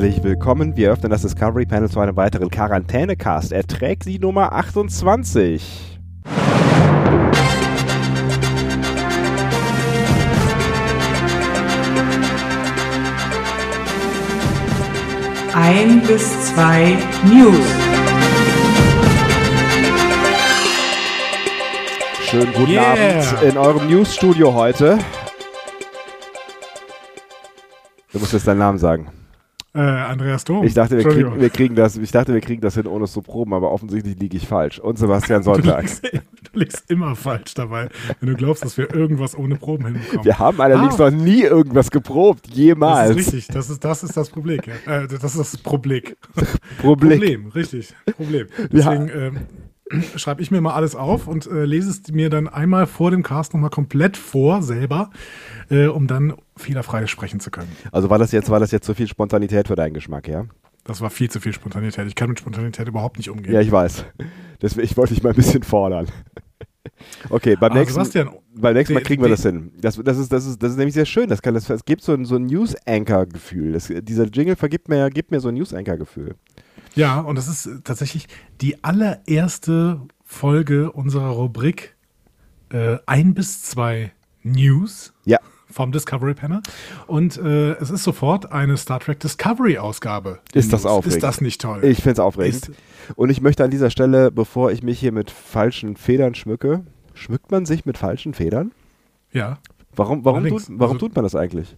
Herzlich 0.00 0.24
willkommen. 0.24 0.76
Wir 0.76 0.92
öffnen 0.92 1.10
das 1.10 1.20
Discovery 1.20 1.66
Panel 1.66 1.90
zu 1.90 2.00
einem 2.00 2.16
weiteren 2.16 2.48
Quarantänecast. 2.48 3.52
Er 3.52 3.66
trägt 3.66 4.06
die 4.06 4.18
Nummer 4.18 4.54
28. 4.54 6.00
Ein 15.54 16.00
bis 16.06 16.46
zwei 16.46 16.96
News. 17.26 17.66
Schönen 22.22 22.52
guten 22.54 22.70
Yeah. 22.70 22.92
Abend 22.92 23.42
in 23.42 23.58
eurem 23.58 23.86
Newsstudio 23.86 24.54
heute. 24.54 24.98
Du 28.14 28.18
musst 28.18 28.32
jetzt 28.32 28.46
deinen 28.46 28.60
Namen 28.60 28.78
sagen. 28.78 29.19
Äh, 29.72 29.78
Andreas 29.78 30.42
Dom. 30.44 30.64
Ich 30.64 30.74
dachte, 30.74 30.96
wir 30.96 31.04
kriegen, 31.04 31.40
wir 31.40 31.50
kriegen 31.50 31.74
das, 31.76 31.96
ich 31.96 32.10
dachte, 32.10 32.34
wir 32.34 32.40
kriegen 32.40 32.60
das 32.60 32.74
hin, 32.74 32.88
ohne 32.88 33.04
es 33.04 33.12
zu 33.12 33.22
proben, 33.22 33.54
aber 33.54 33.70
offensichtlich 33.70 34.18
liege 34.18 34.36
ich 34.36 34.48
falsch. 34.48 34.80
Und 34.80 34.98
Sebastian 34.98 35.42
du, 35.44 35.54
Sonntag. 35.54 35.82
liegst, 35.82 36.04
du 36.04 36.58
liegst 36.58 36.90
immer 36.90 37.14
falsch 37.14 37.54
dabei, 37.54 37.88
wenn 38.18 38.30
du 38.30 38.34
glaubst, 38.34 38.64
dass 38.64 38.76
wir 38.76 38.92
irgendwas 38.92 39.38
ohne 39.38 39.54
Proben 39.54 39.84
hinbekommen. 39.86 40.24
Wir 40.24 40.38
haben 40.40 40.60
allerdings 40.60 41.00
Ah. 41.00 41.10
noch 41.10 41.16
nie 41.16 41.42
irgendwas 41.42 41.92
geprobt. 41.92 42.48
das 42.48 42.56
Jemals. 42.56 43.10
ist 43.10 43.16
richtig. 43.32 43.46
Das 43.48 43.70
ist 43.70 43.84
das, 43.84 44.02
ist 44.02 44.16
das 44.16 44.28
Problem. 44.30 44.60
Ja. 44.86 45.02
Äh, 45.02 45.06
das 45.06 45.22
ist 45.22 45.38
das 45.38 45.56
Problem. 45.58 46.02
Problem. 46.80 47.10
Problem, 47.20 47.46
richtig. 47.54 47.94
Problem. 48.16 48.48
Ja. 48.58 48.66
Deswegen 48.72 49.08
ähm, 49.08 49.36
schreibe 50.16 50.42
ich 50.42 50.50
mir 50.50 50.60
mal 50.60 50.74
alles 50.74 50.94
auf 50.94 51.26
und 51.26 51.46
äh, 51.46 51.64
lese 51.64 51.90
es 51.90 52.02
mir 52.12 52.30
dann 52.30 52.48
einmal 52.48 52.86
vor 52.86 53.10
dem 53.10 53.22
Cast 53.22 53.52
nochmal 53.54 53.70
komplett 53.70 54.16
vor, 54.16 54.62
selber, 54.62 55.10
äh, 55.70 55.86
um 55.86 56.06
dann 56.06 56.34
fehlerfrei 56.56 57.06
sprechen 57.06 57.40
zu 57.40 57.50
können. 57.50 57.70
Also 57.92 58.10
war 58.10 58.18
das 58.18 58.32
jetzt, 58.32 58.50
war 58.50 58.60
das 58.60 58.70
jetzt 58.70 58.86
zu 58.86 58.94
viel 58.94 59.08
Spontanität 59.08 59.68
für 59.68 59.76
deinen 59.76 59.94
Geschmack, 59.94 60.28
ja? 60.28 60.46
Das 60.84 61.00
war 61.00 61.10
viel 61.10 61.30
zu 61.30 61.40
viel 61.40 61.52
Spontanität. 61.52 62.06
Ich 62.06 62.14
kann 62.14 62.30
mit 62.30 62.38
Spontanität 62.40 62.88
überhaupt 62.88 63.18
nicht 63.18 63.28
umgehen. 63.30 63.52
Ja, 63.52 63.60
ich 63.60 63.70
weiß. 63.70 64.04
Deswegen 64.62 64.84
ich 64.86 64.96
wollte 64.96 65.14
dich 65.14 65.22
mal 65.22 65.30
ein 65.30 65.36
bisschen 65.36 65.62
fordern. 65.62 66.06
Okay, 67.28 67.56
beim 67.56 67.70
Aber 67.72 67.80
nächsten, 67.80 67.94
Sebastian, 67.94 68.30
beim 68.54 68.74
nächsten 68.74 68.94
Mal 68.94 69.00
die- 69.00 69.04
kriegen 69.06 69.22
wir 69.22 69.28
die- 69.28 69.32
das 69.34 69.42
hin. 69.42 69.72
Das, 69.80 69.96
das, 70.02 70.18
ist, 70.18 70.32
das, 70.32 70.46
ist, 70.46 70.62
das 70.62 70.72
ist 70.72 70.76
nämlich 70.78 70.94
sehr 70.94 71.04
schön. 71.06 71.28
Das 71.28 71.42
kann, 71.42 71.54
das, 71.54 71.68
es 71.68 71.84
gibt 71.84 72.02
so 72.02 72.12
ein, 72.14 72.24
so 72.24 72.36
ein 72.36 72.46
News-Anchor-Gefühl. 72.46 73.72
Das- 73.72 73.92
Dieser 74.02 74.24
Jingle 74.26 74.56
vergibt 74.56 74.88
mir, 74.88 75.10
gibt 75.10 75.30
mir 75.30 75.40
so 75.40 75.48
ein 75.48 75.54
News-Anchor-Gefühl. 75.54 76.34
Ja, 76.94 77.20
und 77.20 77.36
das 77.36 77.48
ist 77.48 77.66
äh, 77.66 77.80
tatsächlich 77.84 78.26
die 78.60 78.82
allererste 78.84 80.00
Folge 80.24 80.92
unserer 80.92 81.30
Rubrik 81.30 81.96
äh, 82.72 82.98
ein 83.06 83.34
bis 83.34 83.62
zwei 83.62 84.12
News 84.42 85.12
Ja, 85.24 85.38
vom 85.70 85.92
Discovery 85.92 86.34
Panel. 86.34 86.60
Und 87.06 87.36
äh, 87.38 87.72
es 87.74 87.90
ist 87.90 88.02
sofort 88.04 88.52
eine 88.52 88.76
Star 88.76 89.00
Trek 89.00 89.20
Discovery 89.20 89.78
Ausgabe. 89.78 90.40
Ist 90.52 90.72
das 90.72 90.86
aufregend. 90.86 91.16
Ist 91.16 91.22
das 91.22 91.40
nicht 91.40 91.60
toll? 91.60 91.84
ich 91.84 91.98
finde 91.98 92.12
es 92.12 92.18
aufregend. 92.20 92.68
Ist- 92.68 92.72
Und 93.16 93.30
ich 93.30 93.40
möchte 93.40 93.64
an 93.64 93.70
dieser 93.70 93.90
Stelle, 93.90 94.30
bevor 94.30 94.70
ich 94.72 94.82
mich 94.82 94.98
hier 95.00 95.12
mit 95.12 95.30
falschen 95.30 95.96
Federn 95.96 96.34
schmücke, 96.34 96.84
schmückt 97.14 97.50
man 97.50 97.66
sich 97.66 97.84
mit 97.84 97.98
falschen 97.98 98.34
Federn? 98.34 98.72
ja. 99.32 99.58
Warum, 99.96 100.24
warum, 100.24 100.46
tut, 100.46 100.62
warum 100.68 100.96
Also- 100.96 101.08
tut 101.08 101.16
man 101.16 101.24
das 101.24 101.34
eigentlich? 101.34 101.76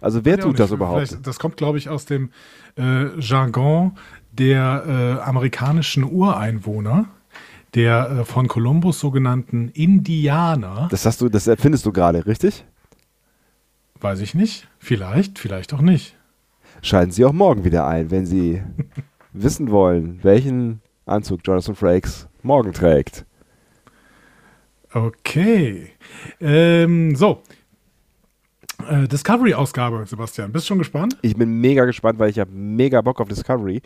Also 0.00 0.24
wer 0.24 0.36
tut 0.40 0.58
das 0.58 0.72
überhaupt? 0.72 1.06
vielleicht- 1.06 1.24
Das 1.28 1.38
kommt, 1.38 1.56
glaube 1.56 1.78
ich, 1.78 1.88
aus 1.88 2.06
dem 2.06 2.30
äh, 2.76 3.16
Jargon 3.20 3.92
der 4.32 4.84
äh, 4.86 5.22
amerikanischen 5.22 6.04
Ureinwohner, 6.04 7.06
der 7.74 8.10
äh, 8.10 8.24
von 8.24 8.48
Kolumbus 8.48 9.00
sogenannten 9.00 9.68
Indianer. 9.68 10.88
Das 10.90 11.06
hast 11.06 11.20
du, 11.20 11.28
das 11.28 11.46
erfindest 11.46 11.86
du 11.86 11.92
gerade, 11.92 12.26
richtig? 12.26 12.64
Weiß 14.00 14.20
ich 14.20 14.34
nicht. 14.34 14.68
Vielleicht, 14.78 15.38
vielleicht 15.38 15.72
auch 15.74 15.80
nicht. 15.80 16.16
Schalten 16.80 17.12
Sie 17.12 17.24
auch 17.24 17.32
morgen 17.32 17.64
wieder 17.64 17.86
ein, 17.86 18.10
wenn 18.10 18.26
Sie 18.26 18.62
wissen 19.32 19.70
wollen, 19.70 20.18
welchen 20.22 20.80
Anzug 21.06 21.40
Jonathan 21.44 21.74
Frakes 21.74 22.28
morgen 22.42 22.72
trägt. 22.72 23.24
Okay. 24.92 25.90
Ähm, 26.40 27.14
so. 27.16 27.42
Äh, 28.88 29.08
Discovery-Ausgabe, 29.08 30.04
Sebastian. 30.06 30.52
Bist 30.52 30.64
du 30.64 30.68
schon 30.68 30.78
gespannt? 30.78 31.16
Ich 31.22 31.36
bin 31.36 31.60
mega 31.60 31.84
gespannt, 31.84 32.18
weil 32.18 32.30
ich 32.30 32.38
habe 32.38 32.50
mega 32.52 33.00
Bock 33.00 33.20
auf 33.20 33.28
Discovery. 33.28 33.82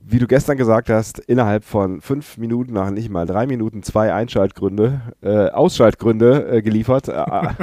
Wie 0.00 0.18
du 0.18 0.26
gestern 0.26 0.56
gesagt 0.56 0.88
hast, 0.88 1.18
innerhalb 1.18 1.64
von 1.64 2.00
fünf 2.00 2.38
Minuten, 2.38 2.72
nach 2.72 2.90
nicht 2.90 3.10
mal 3.10 3.26
drei 3.26 3.46
Minuten, 3.46 3.82
zwei 3.82 4.12
Einschaltgründe, 4.14 5.00
äh, 5.22 5.48
Ausschaltgründe 5.50 6.48
äh, 6.48 6.62
geliefert. 6.62 7.08
Äh, 7.08 7.12
äh, 7.12 7.54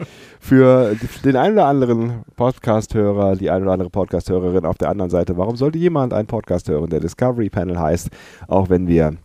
für 0.40 0.96
den 1.24 1.36
einen 1.36 1.54
oder 1.54 1.66
anderen 1.66 2.24
Podcast-Hörer, 2.36 3.36
die 3.36 3.50
eine 3.50 3.64
oder 3.64 3.72
andere 3.72 3.90
Podcast-Hörerin 3.90 4.64
auf 4.64 4.78
der 4.78 4.88
anderen 4.88 5.10
Seite. 5.10 5.36
Warum 5.36 5.56
sollte 5.56 5.78
jemand 5.78 6.12
einen 6.14 6.26
Podcast 6.26 6.68
hören, 6.68 6.90
der 6.90 7.00
Discovery 7.00 7.50
Panel 7.50 7.78
heißt, 7.78 8.10
auch 8.48 8.70
wenn 8.70 8.88
wir 8.88 9.16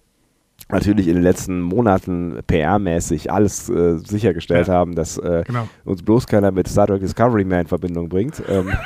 natürlich 0.69 1.07
in 1.07 1.15
den 1.15 1.23
letzten 1.23 1.61
Monaten 1.61 2.39
PR-mäßig 2.47 3.29
alles 3.31 3.69
äh, 3.69 3.97
sichergestellt 3.97 4.67
Ja. 4.67 4.73
haben, 4.73 4.95
dass 4.95 5.17
äh, 5.17 5.43
Genau. 5.47 5.67
uns 5.85 6.03
bloß 6.03 6.27
keiner 6.27 6.51
mit 6.51 6.67
Star 6.67 6.87
Trek 6.87 7.01
Discovery 7.01 7.43
mehr 7.45 7.61
in 7.61 7.67
Verbindung 7.67 8.09
bringt. 8.09 8.41
Ähm, 8.47 8.71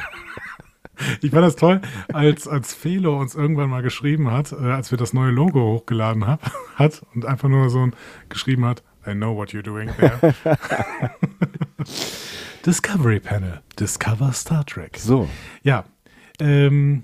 Ich 1.22 1.32
fand 1.32 1.44
das 1.44 1.56
toll, 1.56 1.82
als, 2.14 2.48
als 2.48 2.76
Felo 2.76 3.20
uns 3.20 3.34
irgendwann 3.34 3.72
mal 3.72 3.82
geschrieben 3.82 4.30
hat, 4.30 4.52
äh, 4.52 4.56
als 4.58 4.92
wir 4.92 5.00
das 5.00 5.14
neue 5.14 5.32
Logo 5.32 5.60
hochgeladen 5.74 6.28
hab, 6.28 6.52
hat 6.76 7.02
und 7.16 7.26
einfach 7.26 7.50
nur 7.50 7.72
so 7.72 7.80
ein, 7.80 7.96
geschrieben 8.30 8.66
hat, 8.66 8.84
I 9.08 9.14
know 9.14 9.36
what 9.36 9.50
you're 9.50 9.64
doing 9.64 9.90
there. 9.98 10.36
Discovery 12.66 13.20
Panel. 13.20 13.62
Discover 13.80 14.32
Star 14.34 14.64
Trek. 14.66 14.98
so. 14.98 15.28
Ja. 15.64 15.86
Ähm, 16.40 17.02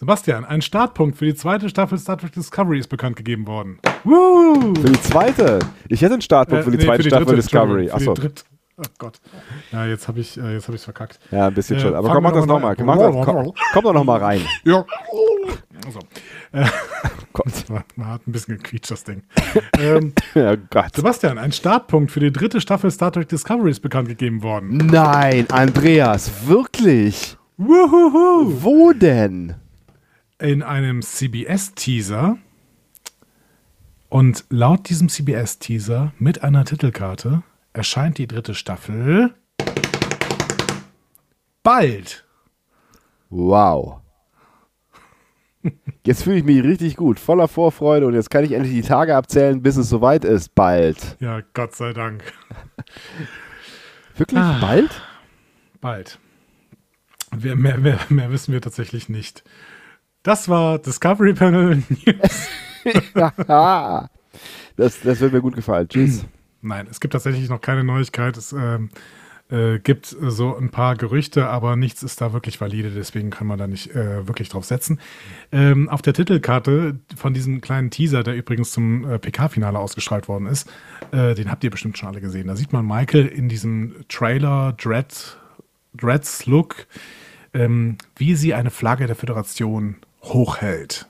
Sebastian, 0.00 0.46
ein 0.46 0.62
Startpunkt 0.62 1.18
für 1.18 1.26
die 1.26 1.34
zweite 1.34 1.68
Staffel 1.68 1.98
Star 1.98 2.16
Trek 2.16 2.32
Discovery 2.32 2.78
ist 2.78 2.88
bekannt 2.88 3.16
gegeben 3.16 3.46
worden. 3.46 3.78
Woo! 4.04 4.74
Für 4.80 4.88
die 4.92 5.02
zweite. 5.02 5.58
Ich 5.88 6.00
hätte 6.00 6.14
einen 6.14 6.22
Startpunkt 6.22 6.64
für 6.64 6.70
die 6.70 6.78
Äh, 6.78 6.80
nee, 6.80 6.86
zweite 6.86 7.02
Staffel 7.02 7.26
dritte, 7.26 7.36
Discovery. 7.42 7.82
Entschuldigung, 7.90 7.98
für 7.98 8.10
Achso. 8.10 8.14
die 8.14 8.20
dritte- 8.28 8.42
Oh 8.78 8.82
Gott. 8.96 9.20
Ja, 9.72 9.84
jetzt 9.84 10.08
habe 10.08 10.20
ich 10.20 10.38
es 10.38 10.66
hab 10.66 10.74
ich's 10.74 10.84
verkackt. 10.84 11.20
Ja, 11.30 11.48
ein 11.48 11.52
bisschen 11.54 11.76
Äh, 11.76 11.80
schon. 11.80 11.94
Aber 11.94 12.08
komm, 12.14 12.22
mach 12.22 12.32
das 12.32 12.46
noch 12.46 12.54
nochmal. 12.60 12.74
mal 12.82 12.98
an. 13.08 13.24
Komm, 13.26 13.52
komm, 13.74 13.82
doch 13.84 13.92
nochmal 13.92 14.20
rein. 14.20 14.40
Ja. 14.64 14.86
Also, 15.84 15.98
Gott. 17.34 17.52
man, 17.68 17.84
man 17.96 18.06
hat 18.08 18.26
ein 18.26 18.32
bisschen 18.32 18.56
gequietscht, 18.56 18.90
das 18.90 19.04
Ding. 19.04 19.22
ähm, 19.78 20.14
Ja, 20.34 20.56
Gott. 20.56 20.96
Sebastian, 20.96 21.36
ein 21.36 21.52
Startpunkt 21.52 22.10
für 22.10 22.20
die 22.20 22.32
dritte 22.32 22.62
Staffel 22.62 22.90
Star 22.90 23.12
Trek 23.12 23.28
Discovery 23.28 23.70
ist 23.70 23.80
bekannt 23.80 24.08
gegeben 24.08 24.42
worden. 24.42 24.78
Nein, 24.78 25.44
Andreas, 25.50 26.46
wirklich? 26.48 27.36
Wuhuhu! 27.58 28.62
Wo 28.62 28.94
denn? 28.94 29.56
In 30.40 30.62
einem 30.62 31.02
CBS-Teaser. 31.02 32.38
Und 34.08 34.44
laut 34.48 34.88
diesem 34.88 35.08
CBS-Teaser 35.08 36.12
mit 36.18 36.42
einer 36.42 36.64
Titelkarte 36.64 37.42
erscheint 37.72 38.18
die 38.18 38.26
dritte 38.26 38.54
Staffel 38.54 39.34
bald. 41.62 42.24
Wow. 43.28 44.00
Jetzt 46.04 46.24
fühle 46.24 46.38
ich 46.38 46.44
mich 46.44 46.64
richtig 46.64 46.96
gut, 46.96 47.20
voller 47.20 47.46
Vorfreude 47.46 48.06
und 48.06 48.14
jetzt 48.14 48.30
kann 48.30 48.44
ich 48.44 48.52
endlich 48.52 48.72
die 48.72 48.88
Tage 48.88 49.14
abzählen, 49.14 49.62
bis 49.62 49.76
es 49.76 49.90
soweit 49.90 50.24
ist. 50.24 50.54
Bald. 50.54 51.16
Ja, 51.20 51.42
Gott 51.52 51.76
sei 51.76 51.92
Dank. 51.92 52.24
Wirklich? 54.16 54.40
Ah. 54.40 54.58
Bald? 54.60 55.02
Bald. 55.80 56.18
Mehr, 57.38 57.56
mehr, 57.56 57.78
mehr, 57.78 57.98
mehr 58.08 58.30
wissen 58.30 58.52
wir 58.52 58.60
tatsächlich 58.60 59.08
nicht. 59.08 59.44
Das 60.22 60.48
war 60.48 60.78
Discovery 60.78 61.32
Panel 61.32 61.76
News. 61.88 62.48
Das, 64.76 65.00
das 65.00 65.20
wird 65.20 65.32
mir 65.32 65.40
gut 65.40 65.54
gefallen. 65.54 65.88
Tschüss. 65.88 66.26
Nein, 66.62 66.86
es 66.90 67.00
gibt 67.00 67.12
tatsächlich 67.12 67.48
noch 67.48 67.60
keine 67.60 67.84
Neuigkeit. 67.84 68.36
Es 68.36 68.52
ähm, 68.52 68.90
äh, 69.50 69.78
gibt 69.78 70.06
so 70.06 70.56
ein 70.56 70.70
paar 70.70 70.96
Gerüchte, 70.96 71.48
aber 71.48 71.74
nichts 71.76 72.02
ist 72.02 72.20
da 72.20 72.32
wirklich 72.32 72.60
valide, 72.60 72.90
deswegen 72.90 73.30
kann 73.30 73.46
man 73.46 73.58
da 73.58 73.66
nicht 73.66 73.94
äh, 73.94 74.28
wirklich 74.28 74.48
drauf 74.48 74.64
setzen. 74.64 75.00
Ähm, 75.52 75.88
auf 75.88 76.02
der 76.02 76.12
Titelkarte 76.12 77.00
von 77.16 77.34
diesem 77.34 77.60
kleinen 77.60 77.90
Teaser, 77.90 78.22
der 78.22 78.36
übrigens 78.36 78.72
zum 78.72 79.10
äh, 79.10 79.18
PK-Finale 79.18 79.78
ausgestrahlt 79.78 80.28
worden 80.28 80.46
ist, 80.46 80.70
äh, 81.12 81.34
den 81.34 81.50
habt 81.50 81.64
ihr 81.64 81.70
bestimmt 81.70 81.98
schon 81.98 82.08
alle 82.08 82.20
gesehen. 82.20 82.46
Da 82.46 82.56
sieht 82.56 82.72
man 82.72 82.86
Michael 82.86 83.26
in 83.26 83.48
diesem 83.48 84.04
Trailer 84.08 84.74
Dread 84.74 85.38
Dreads 85.94 86.46
Look, 86.46 86.86
ähm, 87.52 87.96
wie 88.16 88.36
sie 88.36 88.54
eine 88.54 88.70
Flagge 88.70 89.06
der 89.06 89.16
Föderation 89.16 89.96
hochhält. 90.22 91.06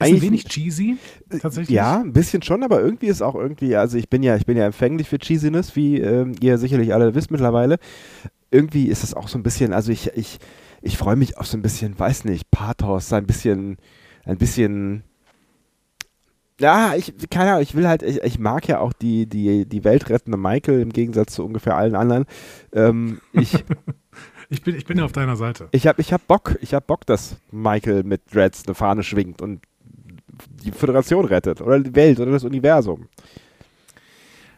Ist 0.00 0.12
ein 0.12 0.22
wenig 0.22 0.44
cheesy, 0.44 0.96
tatsächlich. 1.40 1.74
Ja, 1.74 2.00
ein 2.00 2.12
bisschen 2.12 2.42
schon, 2.42 2.62
aber 2.62 2.80
irgendwie 2.80 3.06
ist 3.06 3.22
auch 3.22 3.34
irgendwie, 3.34 3.76
also 3.76 3.96
ich 3.96 4.08
bin 4.08 4.22
ja, 4.22 4.36
ich 4.36 4.44
bin 4.44 4.56
ja 4.56 4.66
empfänglich 4.66 5.08
für 5.08 5.18
Cheesiness, 5.18 5.76
wie 5.76 6.00
ähm, 6.00 6.34
ihr 6.40 6.58
sicherlich 6.58 6.92
alle 6.92 7.14
wisst 7.14 7.30
mittlerweile. 7.30 7.78
Irgendwie 8.50 8.88
ist 8.88 9.04
es 9.04 9.14
auch 9.14 9.28
so 9.28 9.38
ein 9.38 9.42
bisschen, 9.42 9.72
also 9.72 9.92
ich, 9.92 10.08
ich, 10.14 10.38
ich 10.82 10.98
freue 10.98 11.16
mich 11.16 11.38
auf 11.38 11.46
so 11.46 11.56
ein 11.56 11.62
bisschen, 11.62 11.98
weiß 11.98 12.24
nicht, 12.24 12.50
Pathos, 12.50 13.12
ein 13.12 13.26
bisschen, 13.26 13.78
ein 14.24 14.36
bisschen. 14.36 15.04
Ja, 16.60 16.94
ich, 16.94 17.14
keine 17.30 17.52
Ahnung, 17.52 17.62
ich 17.62 17.74
will 17.74 17.88
halt, 17.88 18.02
ich, 18.02 18.22
ich 18.22 18.38
mag 18.38 18.68
ja 18.68 18.78
auch 18.78 18.92
die, 18.92 19.26
die, 19.26 19.66
die 19.66 19.84
weltrettende 19.84 20.38
Michael 20.38 20.80
im 20.80 20.92
Gegensatz 20.92 21.34
zu 21.34 21.44
ungefähr 21.44 21.76
allen 21.76 21.96
anderen. 21.96 22.26
Ähm, 22.72 23.20
ich, 23.32 23.52
Ich 24.50 24.62
bin, 24.62 24.74
ich 24.76 24.84
bin 24.84 24.98
ja 24.98 25.04
auf 25.04 25.12
deiner 25.12 25.36
Seite. 25.36 25.68
ich 25.72 25.86
habe 25.86 26.00
ich 26.00 26.12
hab 26.12 26.26
Bock, 26.26 26.56
ich 26.60 26.74
habe 26.74 26.84
Bock, 26.86 27.06
dass 27.06 27.36
Michael 27.50 28.02
mit 28.04 28.22
Dreads 28.34 28.64
eine 28.66 28.74
Fahne 28.74 29.02
schwingt 29.02 29.40
und 29.42 29.62
die 30.64 30.72
Föderation 30.72 31.24
rettet 31.24 31.60
oder 31.60 31.78
die 31.80 31.94
Welt 31.94 32.18
oder 32.20 32.32
das 32.32 32.44
Universum. 32.44 33.08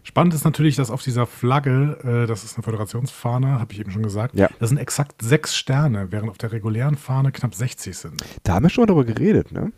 Spannend 0.02 0.34
ist 0.34 0.44
natürlich, 0.44 0.76
dass 0.76 0.90
auf 0.90 1.02
dieser 1.02 1.26
Flagge, 1.26 1.98
äh, 2.04 2.26
das 2.28 2.44
ist 2.44 2.56
eine 2.56 2.62
Föderationsfahne, 2.62 3.58
habe 3.58 3.72
ich 3.72 3.80
eben 3.80 3.90
schon 3.90 4.04
gesagt, 4.04 4.34
Ja. 4.36 4.48
das 4.60 4.68
sind 4.68 4.78
exakt 4.78 5.20
sechs 5.20 5.56
Sterne, 5.56 6.08
während 6.12 6.30
auf 6.30 6.38
der 6.38 6.52
regulären 6.52 6.96
Fahne 6.96 7.32
knapp 7.32 7.54
60 7.54 7.96
sind. 7.96 8.22
Da 8.44 8.54
haben 8.54 8.64
wir 8.64 8.70
schon 8.70 8.86
darüber 8.86 9.04
geredet, 9.04 9.50
ne? 9.50 9.72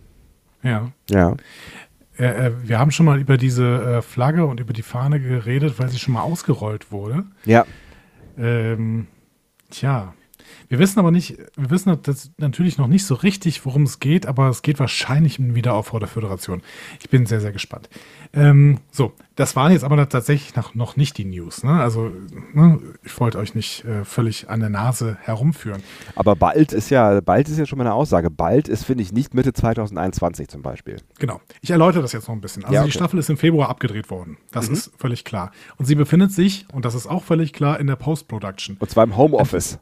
Ja. 0.62 0.92
Ja. 1.08 1.34
Äh, 2.18 2.48
äh, 2.48 2.52
wir 2.62 2.78
haben 2.78 2.90
schon 2.90 3.06
mal 3.06 3.18
über 3.18 3.38
diese 3.38 3.64
äh, 3.98 4.02
Flagge 4.02 4.44
und 4.44 4.60
über 4.60 4.72
die 4.74 4.82
Fahne 4.82 5.18
geredet, 5.18 5.78
weil 5.78 5.88
sie 5.88 5.98
schon 5.98 6.12
mal 6.14 6.22
ausgerollt 6.22 6.92
wurde. 6.92 7.24
Ja. 7.46 7.64
Ähm, 8.36 9.06
tja, 9.70 10.12
wir 10.68 10.78
wissen 10.78 10.98
aber 10.98 11.10
nicht, 11.10 11.38
wir 11.56 11.70
wissen 11.70 11.96
das 12.02 12.30
natürlich 12.38 12.78
noch 12.78 12.88
nicht 12.88 13.04
so 13.04 13.14
richtig, 13.14 13.64
worum 13.64 13.84
es 13.84 14.00
geht, 14.00 14.26
aber 14.26 14.48
es 14.48 14.62
geht 14.62 14.78
wahrscheinlich 14.78 15.38
um 15.38 15.46
den 15.46 15.54
Wiederaufbau 15.54 15.98
der 15.98 16.08
Föderation. 16.08 16.62
Ich 17.00 17.08
bin 17.10 17.26
sehr, 17.26 17.40
sehr 17.40 17.52
gespannt. 17.52 17.88
Ähm, 18.32 18.78
so, 18.90 19.12
das 19.36 19.56
waren 19.56 19.72
jetzt 19.72 19.84
aber 19.84 20.08
tatsächlich 20.08 20.54
noch, 20.74 20.96
nicht 20.96 21.16
die 21.16 21.24
News. 21.24 21.62
Ne? 21.62 21.80
Also, 21.80 22.10
ne, 22.52 22.80
ich 23.04 23.18
wollte 23.20 23.38
euch 23.38 23.54
nicht 23.54 23.84
äh, 23.84 24.04
völlig 24.04 24.50
an 24.50 24.60
der 24.60 24.68
Nase 24.68 25.16
herumführen. 25.22 25.82
Aber 26.14 26.36
bald 26.36 26.72
ist 26.72 26.90
ja, 26.90 27.20
bald 27.20 27.48
ist 27.48 27.58
ja 27.58 27.64
schon 27.64 27.78
mal 27.78 27.84
eine 27.84 27.94
Aussage. 27.94 28.30
Bald 28.30 28.68
ist, 28.68 28.84
finde 28.84 29.02
ich, 29.02 29.12
nicht 29.12 29.34
Mitte 29.34 29.52
2021 29.52 30.48
zum 30.48 30.62
Beispiel. 30.62 30.96
Genau. 31.18 31.40
Ich 31.60 31.70
erläutere 31.70 32.02
das 32.02 32.12
jetzt 32.12 32.28
noch 32.28 32.34
ein 32.34 32.40
bisschen. 32.40 32.64
Also 32.64 32.74
Ja, 32.74 32.82
die 32.82 32.88
okay. 32.88 32.98
Staffel 32.98 33.18
ist 33.18 33.30
im 33.30 33.36
Februar 33.36 33.68
abgedreht 33.68 34.10
worden. 34.10 34.38
Das 34.50 34.68
ist 34.68 34.90
völlig 34.98 35.24
klar. 35.24 35.52
Und 35.76 35.86
sie 35.86 35.94
befindet 35.94 36.32
sich, 36.32 36.66
und 36.72 36.84
das 36.84 36.94
ist 36.94 37.06
auch 37.06 37.22
völlig 37.22 37.52
klar, 37.52 37.78
in 37.80 37.86
der 37.86 37.96
Post-Production. 37.96 38.76
Und 38.78 38.90
zwar 38.90 39.04
im 39.04 39.16
Homeoffice. 39.16 39.78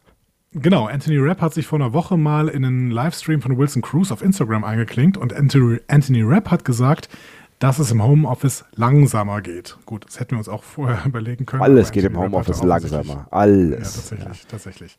Genau, 0.59 0.87
Anthony 0.87 1.19
Rapp 1.19 1.43
hat 1.43 1.53
sich 1.53 1.67
vor 1.67 1.79
einer 1.79 1.93
Woche 1.93 2.17
mal 2.17 2.49
in 2.49 2.65
einen 2.65 2.91
Livestream 2.91 3.43
von 3.43 3.59
Wilson 3.59 3.83
Cruz 3.83 4.11
auf 4.11 4.23
Instagram 4.23 4.65
eingeklinkt 4.65 5.19
und 5.19 5.35
Anthony, 5.35 5.81
Anthony 5.89 6.23
Rapp 6.23 6.51
hat 6.51 6.65
gesagt, 6.65 7.11
dass 7.59 7.79
es 7.79 7.91
im 7.91 8.03
Homeoffice 8.03 8.65
langsamer 8.75 9.43
geht. 9.43 9.77
Gut, 9.85 10.07
das 10.07 10.19
hätten 10.19 10.33
wir 10.33 10.39
uns 10.39 10.49
auch 10.49 10.63
vorher 10.63 11.01
überlegen 11.07 11.45
können. 11.45 11.63
Alles 11.63 11.93
geht 11.93 12.05
im 12.05 12.19
Homeoffice 12.19 12.63
langsamer. 12.63 13.15
Ja, 13.15 13.27
Alles. 13.31 13.95
tatsächlich, 13.97 14.47
tatsächlich. 14.47 14.99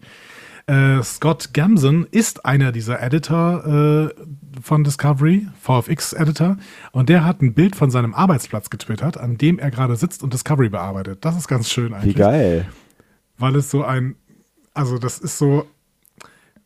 Äh, 0.68 1.02
Scott 1.02 1.54
Gamson 1.54 2.06
ist 2.12 2.46
einer 2.46 2.72
dieser 2.72 3.02
Editor 3.02 3.66
äh, 4.12 4.62
von 4.62 4.84
Discovery, 4.84 5.48
VFX-Editor, 5.62 6.58
und 6.92 7.10
der 7.10 7.24
hat 7.26 7.42
ein 7.42 7.54
Bild 7.54 7.76
von 7.76 7.90
seinem 7.90 8.14
Arbeitsplatz 8.14 8.70
getwittert, 8.70 9.18
an 9.18 9.38
dem 9.38 9.58
er 9.60 9.72
gerade 9.72 9.96
sitzt 9.96 10.22
und 10.24 10.34
Discovery 10.34 10.70
bearbeitet. 10.70 11.26
Das 11.26 11.36
ist 11.38 11.48
ganz 11.48 11.70
schön 11.70 11.92
Wie 11.92 11.96
eigentlich 11.96 12.16
geil. 12.16 12.66
weil 13.38 13.56
es 13.56 13.72
so 13.72 13.84
ein, 13.84 14.16
also 14.78 14.98
das 14.98 15.20
ist 15.20 15.38
so, 15.38 15.66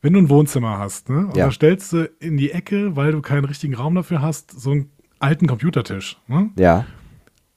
wenn 0.02 0.14
du 0.14 0.20
ein 0.20 0.30
Wohnzimmer 0.30 0.78
hast, 0.80 1.10
ne? 1.10 1.28
Und 1.28 1.38
Ja. 1.38 1.46
da 1.46 1.52
stellst 1.52 1.94
du 1.94 2.06
in 2.20 2.38
die 2.38 2.52
Ecke, 2.52 2.96
weil 2.96 3.12
du 3.12 3.22
keinen 3.22 3.46
richtigen 3.46 3.74
Raum 3.76 3.96
dafür 3.96 4.22
hast, 4.22 4.52
so 4.60 4.72
einen 4.72 4.92
alten 5.20 5.48
Computertisch, 5.48 6.18
ne? 6.28 6.50
Ja. 6.58 6.86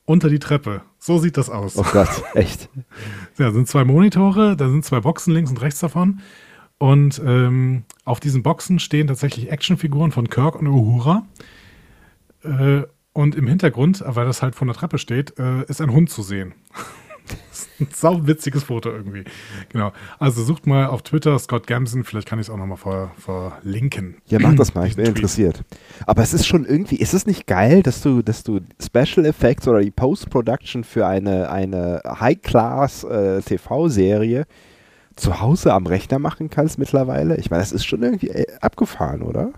Unter 0.06 0.28
die 0.28 0.38
Treppe. 0.38 0.82
So 0.98 1.18
sieht 1.18 1.36
das 1.38 1.48
aus. 1.50 1.76
Oh 1.76 1.84
Gott, 1.92 2.08
echt. 2.34 2.68
Ja, 3.38 3.50
sind 3.52 3.68
zwei 3.68 3.84
Monitore, 3.84 4.56
da 4.56 4.68
sind 4.68 4.84
zwei 4.84 5.00
Boxen 5.00 5.32
links 5.32 5.50
und 5.50 5.60
rechts 5.62 5.80
davon. 5.80 6.20
Und 6.78 7.22
ähm, 7.24 7.84
auf 8.04 8.20
diesen 8.20 8.42
Boxen 8.42 8.78
stehen 8.78 9.06
tatsächlich 9.06 9.50
Actionfiguren 9.50 10.12
von 10.12 10.28
Kirk 10.28 10.56
und 10.56 10.66
Uhura. 10.66 11.26
Äh, 12.42 12.82
und 13.14 13.34
im 13.36 13.46
Hintergrund, 13.46 14.02
weil 14.06 14.26
das 14.26 14.42
halt 14.42 14.54
von 14.56 14.66
der 14.68 14.76
Treppe 14.76 14.98
steht, 14.98 15.38
äh, 15.38 15.62
ist 15.64 15.80
ein 15.80 15.92
Hund 15.92 16.10
zu 16.10 16.22
sehen. 16.22 16.52
Das 17.26 17.60
ist 17.60 17.80
ein 17.80 17.88
sauwitziges 17.92 18.64
Foto 18.64 18.90
irgendwie. 18.90 19.24
Genau. 19.70 19.92
Also 20.18 20.42
sucht 20.42 20.66
mal 20.66 20.86
auf 20.86 21.02
Twitter 21.02 21.38
Scott 21.38 21.66
Gamson, 21.66 22.04
vielleicht 22.04 22.28
kann 22.28 22.38
ich 22.38 22.46
es 22.46 22.50
auch 22.50 22.56
nochmal 22.56 22.76
ver 22.76 23.12
verlinken. 23.16 24.16
Ja, 24.26 24.38
mach 24.40 24.54
das 24.54 24.74
mal, 24.74 24.86
ich 24.86 24.96
bin 24.96 25.04
Tweet. 25.04 25.16
interessiert. 25.16 25.64
Aber 26.06 26.22
es 26.22 26.34
ist 26.34 26.46
schon 26.46 26.64
irgendwie, 26.64 26.96
ist 26.96 27.14
es 27.14 27.26
nicht 27.26 27.46
geil, 27.46 27.82
dass 27.82 28.02
du, 28.02 28.22
dass 28.22 28.42
du 28.42 28.60
Special 28.80 29.24
Effects 29.26 29.66
oder 29.68 29.80
die 29.80 29.90
Post-Production 29.90 30.84
für 30.84 31.06
eine, 31.06 31.50
eine 31.50 32.02
High-Class 32.06 33.04
äh, 33.04 33.42
zu 35.16 35.40
Hause 35.40 35.72
am 35.72 35.86
Rechner 35.86 36.18
machen 36.18 36.50
kannst 36.50 36.78
mittlerweile? 36.78 37.36
Ich 37.36 37.50
meine, 37.50 37.62
das 37.62 37.72
ist 37.72 37.84
schon 37.84 38.02
irgendwie 38.02 38.28
äh, 38.28 38.46
abgefahren, 38.60 39.22
oder? 39.22 39.52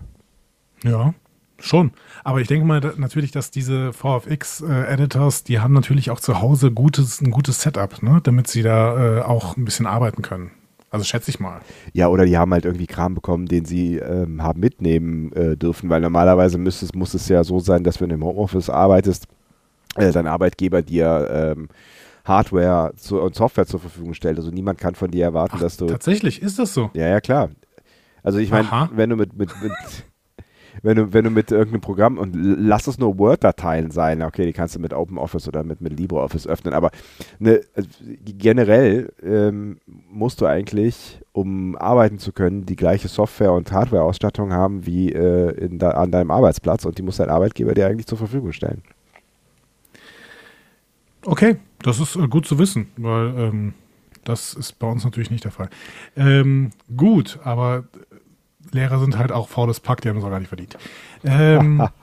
Ja, 0.83 1.13
schon. 1.59 1.91
Aber 2.23 2.41
ich 2.41 2.47
denke 2.47 2.65
mal 2.65 2.81
da, 2.81 2.93
natürlich, 2.97 3.31
dass 3.31 3.51
diese 3.51 3.93
VFX-Editors, 3.93 5.43
die 5.43 5.59
haben 5.59 5.73
natürlich 5.73 6.11
auch 6.11 6.19
zu 6.19 6.41
Hause 6.41 6.71
gutes, 6.71 7.21
ein 7.21 7.31
gutes 7.31 7.61
Setup, 7.61 8.01
ne? 8.03 8.19
damit 8.23 8.47
sie 8.47 8.63
da 8.63 9.19
äh, 9.19 9.21
auch 9.21 9.57
ein 9.57 9.65
bisschen 9.65 9.85
arbeiten 9.85 10.21
können. 10.21 10.51
Also 10.89 11.03
schätze 11.03 11.29
ich 11.29 11.39
mal. 11.39 11.61
Ja, 11.93 12.07
oder 12.07 12.25
die 12.25 12.37
haben 12.37 12.53
halt 12.53 12.65
irgendwie 12.65 12.87
Kram 12.87 13.13
bekommen, 13.13 13.47
den 13.47 13.65
sie 13.65 13.97
ähm, 13.97 14.41
haben 14.41 14.61
mitnehmen 14.61 15.33
äh, 15.33 15.57
dürfen, 15.57 15.89
weil 15.89 15.99
normalerweise 15.99 16.57
müsste 16.57 16.85
es, 16.85 16.93
muss 16.93 17.13
es 17.13 17.27
ja 17.27 17.43
so 17.43 17.59
sein, 17.59 17.83
dass 17.83 17.99
wenn 17.99 18.09
du 18.09 18.15
im 18.15 18.23
Homeoffice 18.23 18.69
arbeitest, 18.69 19.27
äh, 19.95 20.11
dein 20.11 20.27
Arbeitgeber 20.27 20.81
dir 20.81 21.55
ähm, 21.57 21.67
Hardware 22.23 22.93
zu, 22.95 23.19
und 23.19 23.35
Software 23.35 23.65
zur 23.65 23.79
Verfügung 23.79 24.13
stellt. 24.13 24.37
Also 24.37 24.51
niemand 24.51 24.79
kann 24.79 24.95
von 24.95 25.11
dir 25.11 25.25
erwarten, 25.25 25.59
dass 25.59 25.77
du. 25.77 25.87
Tatsächlich 25.87 26.41
ist 26.41 26.59
das 26.59 26.73
so. 26.73 26.89
Ja, 26.93 27.07
ja, 27.07 27.21
klar. 27.21 27.49
Also 28.23 28.39
ich 28.39 28.51
meine, 28.51 28.89
wenn 28.93 29.09
du 29.09 29.15
mit, 29.15 29.37
mit, 29.37 29.49
mit 29.61 29.71
wenn 30.83 30.97
du, 30.97 31.13
wenn 31.13 31.23
du 31.23 31.29
mit 31.29 31.51
irgendeinem 31.51 31.81
Programm 31.81 32.17
und 32.17 32.33
lass 32.35 32.87
es 32.87 32.97
nur 32.97 33.17
Word-Dateien 33.17 33.91
sein, 33.91 34.21
okay, 34.21 34.45
die 34.45 34.53
kannst 34.53 34.75
du 34.75 34.79
mit 34.79 34.93
OpenOffice 34.93 35.47
oder 35.47 35.63
mit, 35.63 35.81
mit 35.81 35.97
LibreOffice 35.97 36.47
öffnen, 36.47 36.73
aber 36.73 36.91
ne, 37.39 37.61
also 37.75 37.89
generell 38.25 39.11
ähm, 39.23 39.77
musst 40.09 40.41
du 40.41 40.45
eigentlich, 40.45 41.21
um 41.33 41.75
arbeiten 41.75 42.19
zu 42.19 42.31
können, 42.31 42.65
die 42.65 42.75
gleiche 42.75 43.07
Software- 43.07 43.53
und 43.53 43.71
Hardware-Ausstattung 43.71 44.53
haben 44.53 44.85
wie 44.85 45.11
äh, 45.11 45.51
in 45.57 45.79
da, 45.79 45.91
an 45.91 46.11
deinem 46.11 46.31
Arbeitsplatz 46.31 46.85
und 46.85 46.97
die 46.97 47.03
muss 47.03 47.17
dein 47.17 47.29
Arbeitgeber 47.29 47.73
dir 47.73 47.87
eigentlich 47.87 48.07
zur 48.07 48.17
Verfügung 48.17 48.51
stellen. 48.53 48.81
Okay, 51.25 51.57
das 51.81 51.99
ist 51.99 52.15
äh, 52.15 52.27
gut 52.27 52.45
zu 52.45 52.57
wissen, 52.57 52.87
weil 52.97 53.37
ähm, 53.37 53.73
das 54.23 54.53
ist 54.53 54.77
bei 54.79 54.87
uns 54.87 55.05
natürlich 55.05 55.31
nicht 55.31 55.45
der 55.45 55.51
Fall. 55.51 55.69
Ähm, 56.15 56.71
gut, 56.95 57.39
aber 57.43 57.85
Lehrer 58.71 58.99
sind 58.99 59.17
halt 59.17 59.31
auch 59.31 59.49
faules 59.49 59.79
Pack, 59.79 60.01
die 60.01 60.09
haben 60.09 60.17
es 60.17 60.23
auch 60.23 60.29
gar 60.29 60.39
nicht 60.39 60.49
verdient. 60.49 60.77
Ähm, 61.23 61.87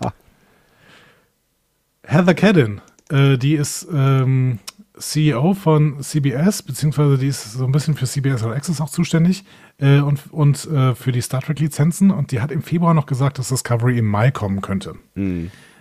Heather 2.06 2.34
Cadden, 2.34 2.80
äh, 3.10 3.38
die 3.38 3.54
ist 3.54 3.86
ähm, 3.92 4.58
CEO 4.98 5.54
von 5.54 6.02
CBS, 6.02 6.62
beziehungsweise 6.62 7.18
die 7.18 7.28
ist 7.28 7.52
so 7.52 7.64
ein 7.64 7.72
bisschen 7.72 7.94
für 7.94 8.06
CBS 8.06 8.42
All 8.44 8.52
Access 8.52 8.80
auch 8.80 8.90
zuständig 8.90 9.44
äh, 9.78 10.00
und, 10.00 10.20
und 10.32 10.66
äh, 10.66 10.94
für 10.94 11.12
die 11.12 11.22
Star 11.22 11.40
Trek-Lizenzen. 11.40 12.10
Und 12.10 12.30
die 12.30 12.40
hat 12.40 12.52
im 12.52 12.62
Februar 12.62 12.94
noch 12.94 13.06
gesagt, 13.06 13.38
dass 13.38 13.48
Discovery 13.48 13.98
im 13.98 14.06
Mai 14.06 14.30
kommen 14.30 14.60
könnte. 14.60 14.94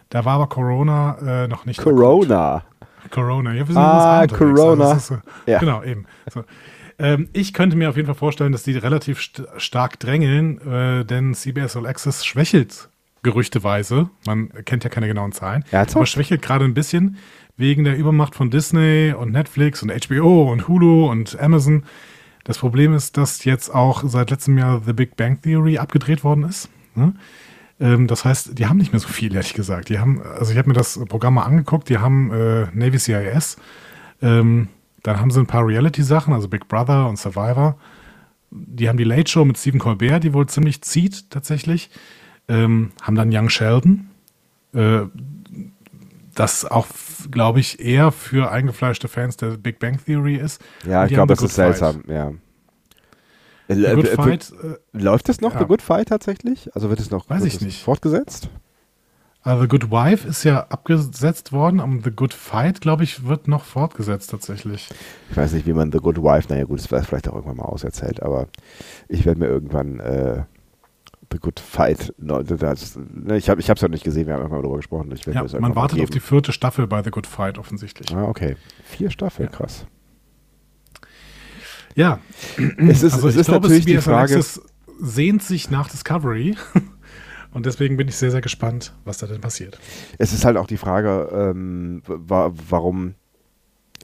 Da 0.10 0.26
war 0.26 0.36
aber 0.36 0.48
Corona 0.48 1.44
äh, 1.44 1.48
noch 1.48 1.66
nicht. 1.66 1.82
Corona. 1.82 2.64
Corona. 3.12 3.52
Ja, 3.54 3.60
wir 3.68 3.74
sind 3.74 3.78
Ah, 3.78 4.22
unterwegs, 4.22 4.60
Corona. 4.60 4.92
also 4.92 5.18
Ja. 5.46 5.60
Genau, 5.60 5.84
eben. 5.84 6.06
So. 6.34 6.44
Ähm, 7.00 7.30
ich 7.34 7.54
könnte 7.54 7.76
mir 7.76 7.90
auf 7.90 7.96
jeden 7.96 8.06
Fall 8.06 8.16
vorstellen, 8.16 8.52
dass 8.52 8.64
die 8.64 8.78
relativ 8.78 9.22
st 9.22 9.44
stark 9.58 10.00
drängeln, 10.00 10.60
äh, 10.62 11.06
denn 11.06 11.34
CBS 11.34 11.76
All 11.76 11.88
Access 11.88 12.26
schwächelt 12.26 12.90
gerüchteweise. 13.24 14.10
Man 14.26 14.50
kennt 14.66 14.84
ja 14.84 14.90
keine 14.90 15.08
genauen 15.08 15.32
Zahlen. 15.32 15.64
Ernsthaft? 15.72 15.96
Aber 15.96 16.06
schwächelt 16.06 16.42
gerade 16.42 16.66
ein 16.66 16.74
bisschen 16.74 17.18
wegen 17.56 17.84
der 17.84 17.98
Übermacht 17.98 18.36
von 18.36 18.50
Disney 18.50 19.14
und 19.18 19.32
Netflix 19.32 19.82
und 19.82 19.92
HBO 19.92 20.52
und 20.52 20.68
Hulu 20.68 21.10
und 21.10 21.40
Amazon. 21.40 21.84
Das 22.44 22.58
Problem 22.58 22.94
ist, 22.94 23.16
dass 23.16 23.46
jetzt 23.46 23.74
auch 23.74 24.04
seit 24.06 24.30
letztem 24.30 24.58
Jahr 24.58 24.82
The 24.86 24.94
Big 24.94 25.16
Bang 25.16 25.42
Theory 25.42 25.78
abgedreht 25.78 26.24
worden 26.24 26.44
ist. 26.44 26.70
Ne? 26.96 27.14
Ähm, 27.80 28.08
das 28.08 28.26
heißt, 28.26 28.58
die 28.58 28.68
haben 28.68 28.78
nicht 28.78 28.92
mehr 28.92 29.00
so 29.00 29.08
viel, 29.08 29.34
ehrlich 29.34 29.54
gesagt. 29.54 29.90
Die 29.90 30.00
haben, 30.00 30.22
also 30.22 30.52
ich 30.52 30.58
habe 30.58 30.70
mir 30.70 30.76
das 30.76 31.00
Programm 31.08 31.36
mal 31.36 31.44
angeguckt, 31.44 31.90
die 31.90 32.00
haben 32.00 32.32
äh, 32.32 32.68
Navy 32.74 33.00
CIS, 33.00 33.58
ähm, 34.22 34.68
dann 35.04 35.20
haben 35.20 35.32
sie 35.32 35.40
ein 35.40 35.48
paar 35.48 35.66
Reality-Sachen, 35.68 36.34
also 36.34 36.48
Big 36.48 36.68
Brother 36.68 37.08
und 37.08 37.18
Survivor. 37.18 37.78
Die 38.52 38.88
haben 38.88 38.98
die 38.98 39.04
Late 39.04 39.30
Show 39.30 39.46
mit 39.46 39.58
Stephen 39.58 39.80
Colbert, 39.80 40.24
die 40.24 40.34
wohl 40.34 40.48
ziemlich 40.48 40.82
zieht 40.82 41.30
tatsächlich. 41.30 41.90
Ähm, 42.48 42.92
haben 43.02 43.16
dann 43.16 43.30
Young 43.34 43.50
Sheldon, 43.50 44.10
äh, 44.74 45.02
das 46.36 46.66
auch, 46.66 46.88
glaube 47.32 47.60
ich, 47.60 47.80
eher 47.80 48.12
für 48.12 48.52
eingefleischte 48.52 49.08
Fans 49.08 49.38
der 49.38 49.58
Big 49.58 49.80
Bang 49.80 50.00
Theory 50.04 50.36
ist. 50.36 50.62
Ja, 50.86 51.06
ich 51.06 51.14
glaube, 51.14 51.34
das 51.34 51.44
ist 51.44 51.56
Fight. 51.56 51.78
seltsam, 51.78 52.04
ja. 52.08 52.32
Äh, 53.68 53.76
The 53.76 53.94
Good 53.96 54.08
äh, 54.08 54.16
Fight, 54.16 54.54
äh, 54.64 54.98
Läuft 54.98 55.30
das 55.30 55.42
noch, 55.42 55.54
Ja. 55.54 55.60
The 55.60 55.66
Good 55.66 55.82
Fight 55.82 56.10
tatsächlich? 56.10 56.74
Also 56.76 56.90
wird 56.90 57.00
es 57.00 57.12
noch 57.12 57.30
Weiß 57.30 57.46
ich 57.46 57.62
nicht. 57.62 57.82
fortgesetzt? 57.82 58.50
Äh, 59.46 59.60
The 59.60 59.68
Good 59.68 59.92
Wife 59.92 60.28
ist 60.28 60.44
ja 60.44 60.62
abgesetzt 60.70 61.52
worden, 61.52 61.80
aber 61.80 61.94
The 62.04 62.12
Good 62.12 62.34
Fight, 62.34 62.82
glaube 62.82 63.04
ich, 63.04 63.26
wird 63.26 63.48
noch 63.48 63.64
fortgesetzt 63.64 64.30
tatsächlich. 64.32 64.90
Ich 65.32 65.38
weiß 65.38 65.54
nicht, 65.54 65.66
wie 65.66 65.74
man 65.74 65.92
The 65.92 66.00
Good 66.00 66.18
Wife, 66.18 66.48
naja 66.50 66.66
gut, 66.66 66.80
das 66.80 66.92
war 66.92 67.02
vielleicht 67.04 67.28
auch 67.28 67.36
irgendwann 67.36 67.58
mal 67.58 67.66
auserzählt, 67.66 68.22
aber 68.24 68.48
ich 69.08 69.26
werde 69.26 69.40
mir 69.40 69.48
irgendwann 69.48 70.00
äh, 70.00 70.44
The 71.32 71.40
Good 71.40 71.60
Fight, 71.60 72.14
das, 72.18 72.96
ne, 72.98 73.38
ich 73.38 73.50
habe 73.50 73.60
es 73.62 73.82
noch 73.82 73.90
nicht 73.90 74.04
gesehen, 74.04 74.28
wir 74.28 74.34
haben 74.34 74.42
irgendwann 74.42 74.60
mal 74.60 74.64
darüber 74.64 74.78
gesprochen. 74.78 75.12
Ich 75.14 75.26
Ja, 75.26 75.44
man 75.60 75.76
wartet 75.76 76.00
auf 76.02 76.10
die 76.10 76.20
vierte 76.20 76.52
Staffel 76.52 76.86
bei 76.86 77.02
The 77.02 77.10
Good 77.10 77.26
Fight 77.28 77.58
offensichtlich. 77.58 78.16
Ah, 78.16 78.26
okay. 78.26 78.56
Vier 78.84 79.10
Staffeln, 79.10 79.50
Ja. 79.52 79.58
krass. 79.58 79.88
Ja, 81.96 82.20
Es 82.78 83.04
ist, 83.04 83.14
also 83.14 83.28
es 83.28 83.36
ich 83.36 83.42
ist 83.42 83.48
glaube, 83.48 83.68
natürlich 83.68 83.86
die 83.86 83.92
CBS 83.94 84.04
Frage, 84.04 84.36
Access 84.36 84.62
sehnt 85.00 85.44
sich 85.44 85.70
nach 85.70 85.90
Discovery. 85.90 86.56
Und 87.54 87.66
deswegen 87.66 87.98
bin 87.98 88.08
ich 88.08 88.16
sehr, 88.16 88.32
sehr 88.32 88.42
gespannt, 88.42 88.94
was 89.06 89.20
da 89.20 89.28
denn 89.28 89.42
passiert. 89.42 89.80
es 90.18 90.34
ist 90.34 90.46
halt 90.46 90.58
auch 90.58 90.68
die 90.68 90.78
Frage, 90.78 91.30
ähm, 91.34 92.02
wa 92.06 92.52
warum 92.70 93.16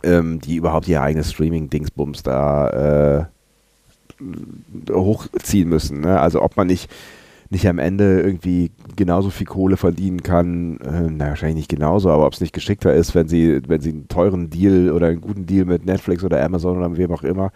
ähm, 0.03 0.39
die 0.39 0.55
überhaupt 0.55 0.87
ihr 0.87 1.01
eigenes 1.01 1.31
Streaming-Dingsbums 1.31 2.23
da 2.23 3.25
äh, 3.27 4.91
hochziehen 4.91 5.69
müssen. 5.69 6.01
Ne? 6.01 6.19
Also 6.19 6.41
ob 6.41 6.57
man 6.57 6.67
nicht, 6.67 6.89
nicht 7.49 7.67
am 7.67 7.79
Ende 7.79 8.21
irgendwie 8.21 8.71
genauso 8.95 9.29
viel 9.29 9.47
Kohle 9.47 9.77
verdienen 9.77 10.23
kann, 10.23 10.79
äh, 10.81 11.09
na 11.09 11.29
wahrscheinlich 11.29 11.57
nicht 11.57 11.69
genauso, 11.69 12.11
aber 12.11 12.25
ob 12.25 12.33
es 12.33 12.41
nicht 12.41 12.53
geschickter 12.53 12.93
ist, 12.93 13.15
wenn 13.15 13.27
sie, 13.27 13.61
wenn 13.67 13.81
sie 13.81 13.89
einen 13.89 14.07
teuren 14.07 14.49
Deal 14.49 14.91
oder 14.91 15.07
einen 15.07 15.21
guten 15.21 15.45
Deal 15.45 15.65
mit 15.65 15.85
Netflix 15.85 16.23
oder 16.23 16.43
Amazon 16.43 16.77
oder 16.77 16.97
wem 16.97 17.11
auch 17.11 17.23
immer, 17.23 17.51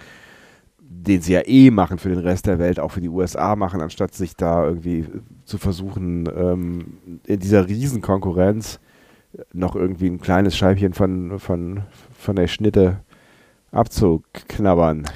den 1.02 1.22
sie 1.22 1.34
ja 1.34 1.42
eh 1.46 1.72
machen 1.72 1.98
für 1.98 2.10
den 2.10 2.20
Rest 2.20 2.46
der 2.46 2.60
Welt, 2.60 2.80
auch 2.80 2.92
für 2.92 3.02
die 3.02 3.10
USA 3.10 3.56
machen, 3.56 3.82
anstatt 3.82 4.14
sich 4.14 4.36
da 4.36 4.66
irgendwie 4.66 5.06
zu 5.46 5.58
versuchen, 5.58 6.30
ähm, 6.36 7.20
in 7.26 7.40
dieser 7.40 7.68
Riesenkonkurrenz 7.68 8.80
noch 9.52 9.76
irgendwie 9.76 10.08
ein 10.08 10.22
kleines 10.22 10.56
Scheibchen 10.56 10.94
von, 10.94 11.40
von, 11.40 11.82
von 12.18 12.36
der 12.36 12.48
Schnitte 12.48 13.00
abzuknabbern. 13.72 15.08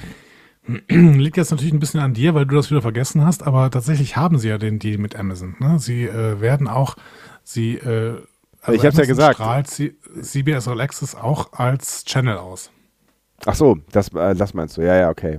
Liegt 0.88 1.36
jetzt 1.36 1.50
natürlich 1.50 1.72
ein 1.72 1.78
bisschen 1.78 2.00
an 2.00 2.14
dir, 2.14 2.34
weil 2.34 2.44
du 2.44 2.56
das 2.56 2.70
wieder 2.70 2.82
vergessen 2.82 3.24
hast, 3.24 3.46
aber 3.46 3.70
tatsächlich 3.70 4.16
haben 4.16 4.38
sie 4.38 4.48
ja 4.48 4.58
den 4.58 4.78
Deal 4.78 4.98
mit 4.98 5.16
Amazon. 5.16 5.56
Ne? 5.60 5.78
Sie 5.78 6.04
äh, 6.04 6.40
werden 6.40 6.68
auch, 6.68 6.96
sie, 7.42 7.76
äh, 7.76 8.16
Ich 8.70 8.84
hab's 8.84 8.98
ja 8.98 9.06
gesagt. 9.06 9.36
strahlt 9.36 9.68
C 9.68 9.94
CBS 10.20 10.68
All 10.68 10.80
Access 10.80 11.14
auch 11.14 11.52
als 11.52 12.04
Channel 12.04 12.36
aus. 12.36 12.70
Ach 13.46 13.54
so, 13.54 13.78
das, 13.92 14.08
äh, 14.14 14.34
das 14.34 14.52
meinst 14.52 14.76
du. 14.76 14.82
Ja, 14.82 14.96
ja, 14.96 15.10
okay. 15.10 15.38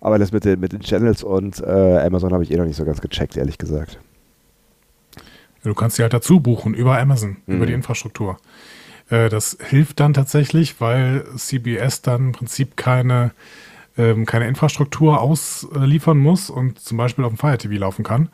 Aber 0.00 0.18
das 0.18 0.32
mit 0.32 0.44
den, 0.44 0.60
mit 0.60 0.72
den 0.72 0.80
Channels 0.80 1.22
und 1.22 1.60
äh, 1.60 1.98
Amazon 1.98 2.32
habe 2.32 2.42
ich 2.42 2.50
eh 2.50 2.56
noch 2.56 2.64
nicht 2.64 2.76
so 2.76 2.84
ganz 2.84 3.00
gecheckt, 3.00 3.36
ehrlich 3.36 3.58
gesagt. 3.58 3.98
Du 5.62 5.74
kannst 5.74 5.96
sie 5.96 6.02
halt 6.02 6.14
dazu 6.14 6.40
buchen 6.40 6.72
über 6.74 6.98
Amazon, 6.98 7.36
Mhm. 7.46 7.56
über 7.56 7.66
die 7.66 7.74
Infrastruktur. 7.74 8.38
Äh, 9.10 9.28
das 9.28 9.58
hilft 9.60 10.00
dann 10.00 10.14
tatsächlich, 10.14 10.80
weil 10.80 11.24
CBS 11.36 12.00
dann 12.00 12.26
im 12.28 12.32
Prinzip 12.32 12.76
keine, 12.78 13.32
ähm, 13.98 14.24
keine 14.24 14.48
Infrastruktur 14.48 15.20
ausliefern 15.20 16.16
muss 16.16 16.48
und 16.48 16.78
zum 16.80 16.96
Beispiel 16.96 17.24
auf 17.24 17.32
dem 17.32 17.36
Fire 17.38 17.58
TV 17.58 17.74
laufen 17.74 18.02
kann. 18.04 18.30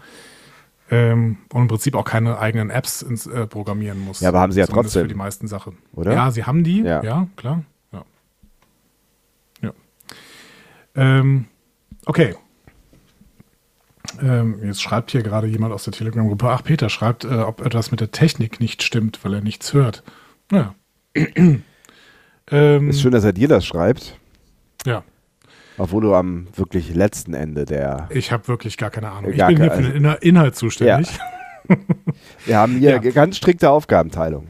Ähm, 0.88 1.38
und 1.52 1.62
im 1.62 1.68
Prinzip 1.68 1.96
auch 1.96 2.04
keine 2.04 2.38
eigenen 2.38 2.70
Apps 2.70 3.02
ins, 3.02 3.26
äh, 3.26 3.49
programmieren 3.49 3.99
muss. 3.99 4.20
Ja, 4.20 4.28
aber 4.28 4.38
haben 4.38 4.52
sie 4.52 4.61
ja 4.61 4.66
trotzdem. 4.68 5.02
Für 5.02 5.08
die 5.08 5.14
meisten 5.16 5.49
Sachen. 5.49 5.78
Oder? 5.94 6.12
Ja, 6.12 6.30
sie 6.30 6.44
haben 6.44 6.62
die. 6.62 6.82
Ja. 6.82 7.02
Ja, 7.02 7.26
klar. 7.35 7.64
Ja. 7.90 8.04
ja. 9.62 9.73
Ähm, 10.94 11.46
okay. 12.06 12.34
Ähm, 14.22 14.60
jetzt 14.64 14.80
schreibt 14.82 15.10
hier 15.10 15.22
gerade 15.22 15.46
jemand 15.46 15.75
aus 15.75 15.84
der 15.84 15.92
Telegram-Gruppe, 15.92 16.48
ach, 16.48 16.62
Peter 16.64 16.88
schreibt, 16.88 17.25
äh, 17.25 17.28
ob 17.38 17.60
etwas 17.64 17.90
mit 17.90 18.00
der 18.00 18.12
Technik 18.12 18.60
nicht 18.60 18.82
stimmt, 18.82 19.18
weil 19.25 19.34
er 19.34 19.40
nichts 19.42 19.72
hört. 19.75 20.02
Naja. 20.50 20.75
ähm, 22.50 22.90
Ist 22.90 23.00
schön, 23.00 23.12
dass 23.12 23.25
er 23.25 23.32
dir 23.32 23.48
das 23.48 23.66
schreibt, 23.66 24.18
Ja, 24.86 25.02
obwohl 25.78 26.02
du 26.02 26.14
am 26.14 26.46
wirklich 26.54 26.94
letzten 26.94 27.34
Ende 27.34 27.64
der. 27.66 28.08
ich 28.10 28.32
habe 28.32 28.48
wirklich 28.48 28.76
gar 28.78 28.90
keine 28.90 29.10
Ahnung. 29.10 29.32
Ich 29.32 29.38
Gar 29.38 29.48
bin 29.48 29.58
hier 29.60 29.70
für 29.72 29.82
den 29.82 29.92
Inhal- 30.04 30.18
Inhalt 30.22 30.56
zuständig. 30.56 31.08
Wir 32.46 32.56
haben 32.58 32.78
hier 32.78 32.92
Ja. 33.02 33.10
ganz 33.10 33.36
strikte 33.36 33.68
Aufgabenteilung. 33.70 34.48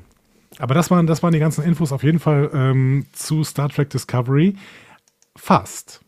Aber 0.58 0.74
das 0.74 0.90
waren, 0.90 1.06
das 1.06 1.22
waren 1.22 1.32
die 1.32 1.38
ganzen 1.38 1.64
Infos 1.64 1.90
auf 1.92 2.02
jeden 2.04 2.18
Fall 2.20 2.50
ähm, 2.54 3.06
zu 3.12 3.42
Star 3.42 3.68
Trek 3.70 3.90
Discovery. 3.90 4.54
Fast. 5.34 6.00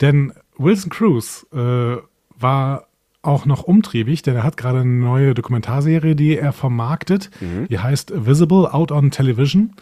Denn 0.00 0.32
Wilson 0.58 0.90
Cruz 0.90 1.46
äh, 1.52 1.96
war 2.38 2.86
auch 3.22 3.44
noch 3.44 3.64
umtriebig, 3.64 4.22
denn 4.22 4.36
er 4.36 4.44
hat 4.44 4.56
gerade 4.56 4.80
eine 4.80 4.90
neue 4.90 5.34
Dokumentarserie, 5.34 6.14
die 6.14 6.36
er 6.38 6.52
vermarktet. 6.52 7.30
Die 7.68 7.78
heißt 7.78 8.12
Visible 8.26 8.72
Out 8.72 8.92
on 8.92 9.10
Television. 9.10 9.74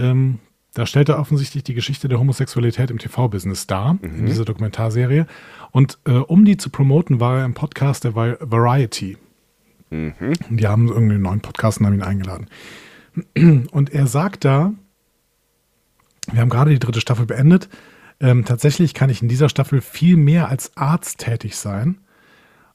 Ähm, 0.00 0.38
da 0.74 0.84
stellt 0.86 1.08
er 1.08 1.18
offensichtlich 1.18 1.64
die 1.64 1.74
Geschichte 1.74 2.08
der 2.08 2.18
Homosexualität 2.18 2.90
im 2.90 2.98
TV-Business 2.98 3.66
dar, 3.66 3.98
in 4.02 4.26
dieser 4.26 4.44
Dokumentarserie. 4.44 5.26
Und 5.70 5.98
äh, 6.06 6.12
um 6.12 6.44
die 6.44 6.56
zu 6.58 6.70
promoten, 6.70 7.18
war 7.20 7.38
er 7.40 7.44
im 7.46 7.54
Podcast 7.54 8.04
der 8.04 8.14
Variety. 8.14 9.16
Und 10.50 10.56
Die 10.60 10.66
haben 10.66 10.88
irgendwie 10.88 11.14
einen 11.14 11.22
neuen 11.22 11.40
Podcast 11.40 11.80
und 11.80 11.86
haben 11.86 11.94
ihn 11.94 12.02
eingeladen. 12.02 12.46
Und 13.72 13.92
er 13.92 14.06
sagt 14.06 14.44
da, 14.44 14.72
wir 16.30 16.40
haben 16.40 16.48
gerade 16.48 16.70
die 16.70 16.78
dritte 16.78 17.00
Staffel 17.00 17.26
beendet, 17.26 17.68
ähm, 18.22 18.44
tatsächlich 18.44 18.94
kann 18.94 19.10
ich 19.10 19.20
in 19.20 19.28
dieser 19.28 19.48
Staffel 19.48 19.80
viel 19.80 20.16
mehr 20.16 20.48
als 20.48 20.76
Arzt 20.76 21.18
tätig 21.18 21.56
sein. 21.56 21.98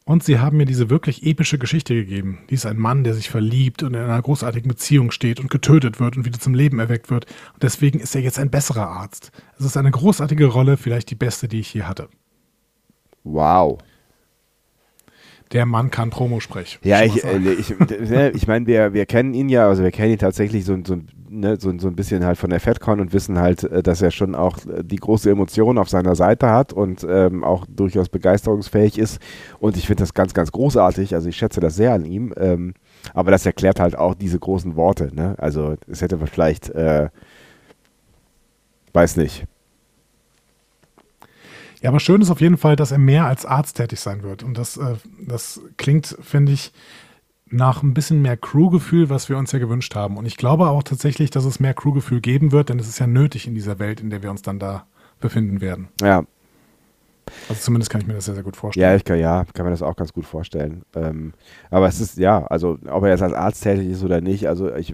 Und 0.03 0.23
sie 0.23 0.39
haben 0.39 0.55
mir 0.55 0.65
diese 0.65 0.89
wirklich 0.89 1.25
epische 1.25 1.57
Geschichte 1.57 1.93
gegeben. 1.93 2.39
Dies 2.49 2.59
ist 2.59 2.65
ein 2.65 2.77
Mann, 2.77 3.03
der 3.03 3.13
sich 3.13 3.29
verliebt 3.29 3.83
und 3.83 3.93
in 3.93 3.99
einer 3.99 4.21
großartigen 4.21 4.69
Beziehung 4.69 5.11
steht 5.11 5.41
und 5.41 5.49
getötet 5.49 5.99
wird 5.99 6.15
und 6.15 6.25
wieder 6.25 6.39
zum 6.39 6.53
Leben 6.53 6.79
erweckt 6.79 7.09
wird. 7.09 7.25
Und 7.53 7.63
deswegen 7.63 7.99
ist 7.99 8.15
er 8.15 8.21
jetzt 8.21 8.39
ein 8.39 8.49
besserer 8.49 8.87
Arzt. 8.87 9.31
Es 9.59 9.65
ist 9.65 9.75
eine 9.75 9.91
großartige 9.91 10.45
Rolle, 10.45 10.77
vielleicht 10.77 11.09
die 11.09 11.15
beste, 11.15 11.49
die 11.49 11.59
ich 11.59 11.73
je 11.73 11.83
hatte. 11.83 12.07
Wow. 13.25 13.79
Der 15.51 15.65
Mann 15.65 15.91
kann 15.91 16.09
Promo-Sprech. 16.09 16.79
Ja, 16.83 17.05
Schon 17.05 17.17
ich, 17.17 17.23
äh, 17.25 17.53
ich, 17.53 17.79
ne, 18.09 18.31
ich 18.31 18.47
meine, 18.47 18.65
wir, 18.65 18.93
wir 18.93 19.05
kennen 19.05 19.33
ihn 19.33 19.49
ja, 19.49 19.67
also 19.67 19.83
wir 19.83 19.91
kennen 19.91 20.13
ihn 20.13 20.19
tatsächlich 20.19 20.63
so, 20.63 20.77
so, 20.85 20.99
ne, 21.29 21.57
so, 21.59 21.77
so 21.77 21.87
ein 21.87 21.95
bisschen 21.95 22.25
halt 22.25 22.37
von 22.37 22.49
der 22.49 22.59
FedCon 22.59 22.99
und 22.99 23.13
wissen 23.13 23.39
halt, 23.39 23.63
äh, 23.63 23.83
dass 23.83 24.01
er 24.01 24.11
schon 24.11 24.35
auch 24.35 24.57
äh, 24.65 24.83
die 24.83 24.97
große 24.97 25.29
Emotion 25.29 25.77
auf 25.77 25.89
seiner 25.89 26.15
Seite 26.15 26.49
hat 26.49 26.73
und 26.73 27.05
ähm, 27.09 27.43
auch 27.43 27.65
durchaus 27.67 28.09
begeisterungsfähig 28.09 28.97
ist. 28.97 29.19
Und 29.59 29.77
ich 29.77 29.87
finde 29.87 30.03
das 30.03 30.13
ganz, 30.13 30.33
ganz 30.33 30.51
großartig. 30.51 31.15
Also 31.15 31.29
ich 31.29 31.37
schätze 31.37 31.59
das 31.59 31.75
sehr 31.75 31.93
an 31.93 32.05
ihm. 32.05 32.33
Ähm, 32.37 32.73
aber 33.13 33.31
das 33.31 33.45
erklärt 33.45 33.79
halt 33.79 33.95
auch 33.95 34.15
diese 34.15 34.39
großen 34.39 34.75
Worte. 34.75 35.11
Ne? 35.13 35.35
Also 35.37 35.75
es 35.87 36.01
hätte 36.01 36.17
vielleicht, 36.27 36.69
äh, 36.69 37.09
weiß 38.93 39.17
nicht. 39.17 39.45
Ja, 41.81 41.91
aber 41.91 41.99
schön 41.99 42.21
ist 42.21 42.31
auf 42.31 42.41
jeden 42.41 42.57
Fall, 42.57 42.75
dass 42.75 42.91
er 42.91 42.97
mehr 42.97 43.25
als 43.25 43.45
Arzt 43.45 43.77
tätig 43.77 43.99
sein 43.99 44.23
wird. 44.23 44.43
Und 44.43 44.57
das, 44.57 44.77
äh, 44.77 44.95
das 45.25 45.61
klingt, 45.77 46.17
finde 46.21 46.51
ich, 46.51 46.71
nach 47.49 47.83
ein 47.83 47.93
bisschen 47.93 48.21
mehr 48.21 48.37
Crew-Gefühl, 48.37 49.09
was 49.09 49.29
wir 49.29 49.37
uns 49.37 49.51
ja 49.51 49.59
gewünscht 49.59 49.95
haben. 49.95 50.17
Und 50.17 50.25
ich 50.25 50.37
glaube 50.37 50.67
auch 50.69 50.83
tatsächlich, 50.83 51.29
dass 51.29 51.45
es 51.45 51.59
mehr 51.59 51.73
Crew-Gefühl 51.73 52.21
geben 52.21 52.51
wird, 52.51 52.69
denn 52.69 52.79
es 52.79 52.87
ist 52.87 52.99
ja 52.99 53.07
nötig 53.07 53.47
in 53.47 53.55
dieser 53.55 53.79
Welt, 53.79 54.01
in 54.01 54.09
der 54.09 54.23
wir 54.23 54.31
uns 54.31 54.41
dann 54.41 54.59
da 54.59 54.85
befinden 55.19 55.61
werden. 55.61 55.87
Ja, 56.01 56.23
Also 57.49 57.61
zumindest 57.61 57.89
kann 57.91 58.01
ich 58.01 58.07
mir 58.07 58.13
das 58.13 58.25
sehr, 58.25 58.35
sehr 58.35 58.43
gut 58.43 58.55
vorstellen. 58.55 58.83
Ja, 58.89 58.95
ich 58.95 59.03
kann, 59.03 59.19
ja, 59.19 59.45
kann 59.53 59.65
mir 59.65 59.71
das 59.71 59.81
auch 59.81 59.95
ganz 59.95 60.13
gut 60.13 60.25
vorstellen. 60.25 60.83
Ähm, 60.95 61.33
aber 61.69 61.87
es 61.87 61.99
ist, 61.99 62.17
ja, 62.17 62.45
also 62.47 62.77
ob 62.89 63.03
er 63.03 63.09
jetzt 63.09 63.21
als 63.23 63.33
Arzt 63.33 63.63
tätig 63.63 63.87
ist 63.89 64.03
oder 64.03 64.21
nicht, 64.21 64.47
also 64.47 64.73
ich 64.75 64.93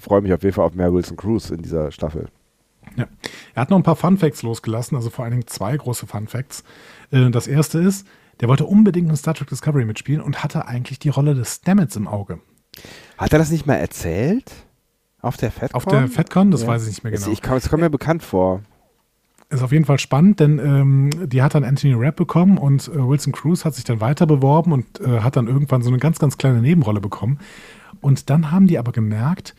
freue 0.00 0.20
mich 0.22 0.32
auf 0.32 0.42
jeden 0.42 0.54
Fall 0.54 0.64
auf 0.64 0.74
mehr 0.74 0.92
Wilson 0.92 1.16
Cruz 1.16 1.50
in 1.50 1.62
dieser 1.62 1.92
Staffel. 1.92 2.26
Ja. 2.96 3.06
Er 3.54 3.62
hat 3.62 3.70
noch 3.70 3.78
ein 3.78 3.82
paar 3.82 3.96
Fun 3.96 4.18
Facts 4.18 4.42
losgelassen, 4.42 4.96
also 4.96 5.10
vor 5.10 5.24
allen 5.24 5.32
Dingen 5.32 5.46
zwei 5.46 5.76
große 5.76 6.06
Fun 6.06 6.26
Facts. 6.28 6.64
Äh, 7.10 7.30
Das 7.30 7.46
erste 7.46 7.78
ist, 7.78 8.06
der 8.40 8.48
wollte 8.48 8.66
unbedingt 8.66 9.08
in 9.08 9.16
Star 9.16 9.34
Trek 9.34 9.48
Discovery 9.48 9.84
mitspielen 9.84 10.20
und 10.20 10.42
hatte 10.42 10.66
eigentlich 10.66 10.98
die 10.98 11.08
Rolle 11.08 11.34
des 11.34 11.56
Stamets 11.56 11.96
im 11.96 12.08
Auge. 12.08 12.40
Hat 13.18 13.32
er 13.32 13.38
das 13.38 13.50
nicht 13.50 13.66
mal 13.66 13.76
erzählt? 13.76 14.50
Auf 15.20 15.36
der 15.36 15.50
FedCon? 15.50 15.76
Auf 15.76 15.84
der 15.84 16.08
FedCon, 16.08 16.50
das 16.50 16.62
Ja. 16.62 16.68
weiß 16.68 16.82
ich 16.82 16.88
nicht 16.88 17.04
mehr 17.04 17.12
genau. 17.12 17.28
Ich 17.28 17.42
es 17.42 17.68
kommt 17.70 17.82
mir 17.82 17.90
bekannt 17.90 18.22
vor. 18.22 18.62
Ist 19.50 19.62
auf 19.62 19.72
jeden 19.72 19.84
Fall 19.84 19.98
spannend, 19.98 20.40
denn 20.40 20.58
ähm, 20.58 21.28
die 21.28 21.42
hat 21.42 21.54
dann 21.54 21.64
Anthony 21.64 21.94
Rapp 21.94 22.16
bekommen 22.16 22.58
und 22.58 22.88
äh, 22.88 22.96
Wilson 22.96 23.32
Cruz 23.32 23.64
hat 23.64 23.74
sich 23.74 23.84
dann 23.84 24.00
weiter 24.00 24.26
beworben 24.26 24.72
und 24.72 25.00
äh, 25.00 25.20
hat 25.20 25.36
dann 25.36 25.46
irgendwann 25.46 25.82
so 25.82 25.90
eine 25.90 25.98
ganz, 25.98 26.18
ganz 26.18 26.38
kleine 26.38 26.60
Nebenrolle 26.60 27.00
bekommen. 27.00 27.38
Und 28.00 28.30
dann 28.30 28.50
haben 28.50 28.66
die 28.66 28.78
aber 28.78 28.92
gemerkt, 28.92 29.54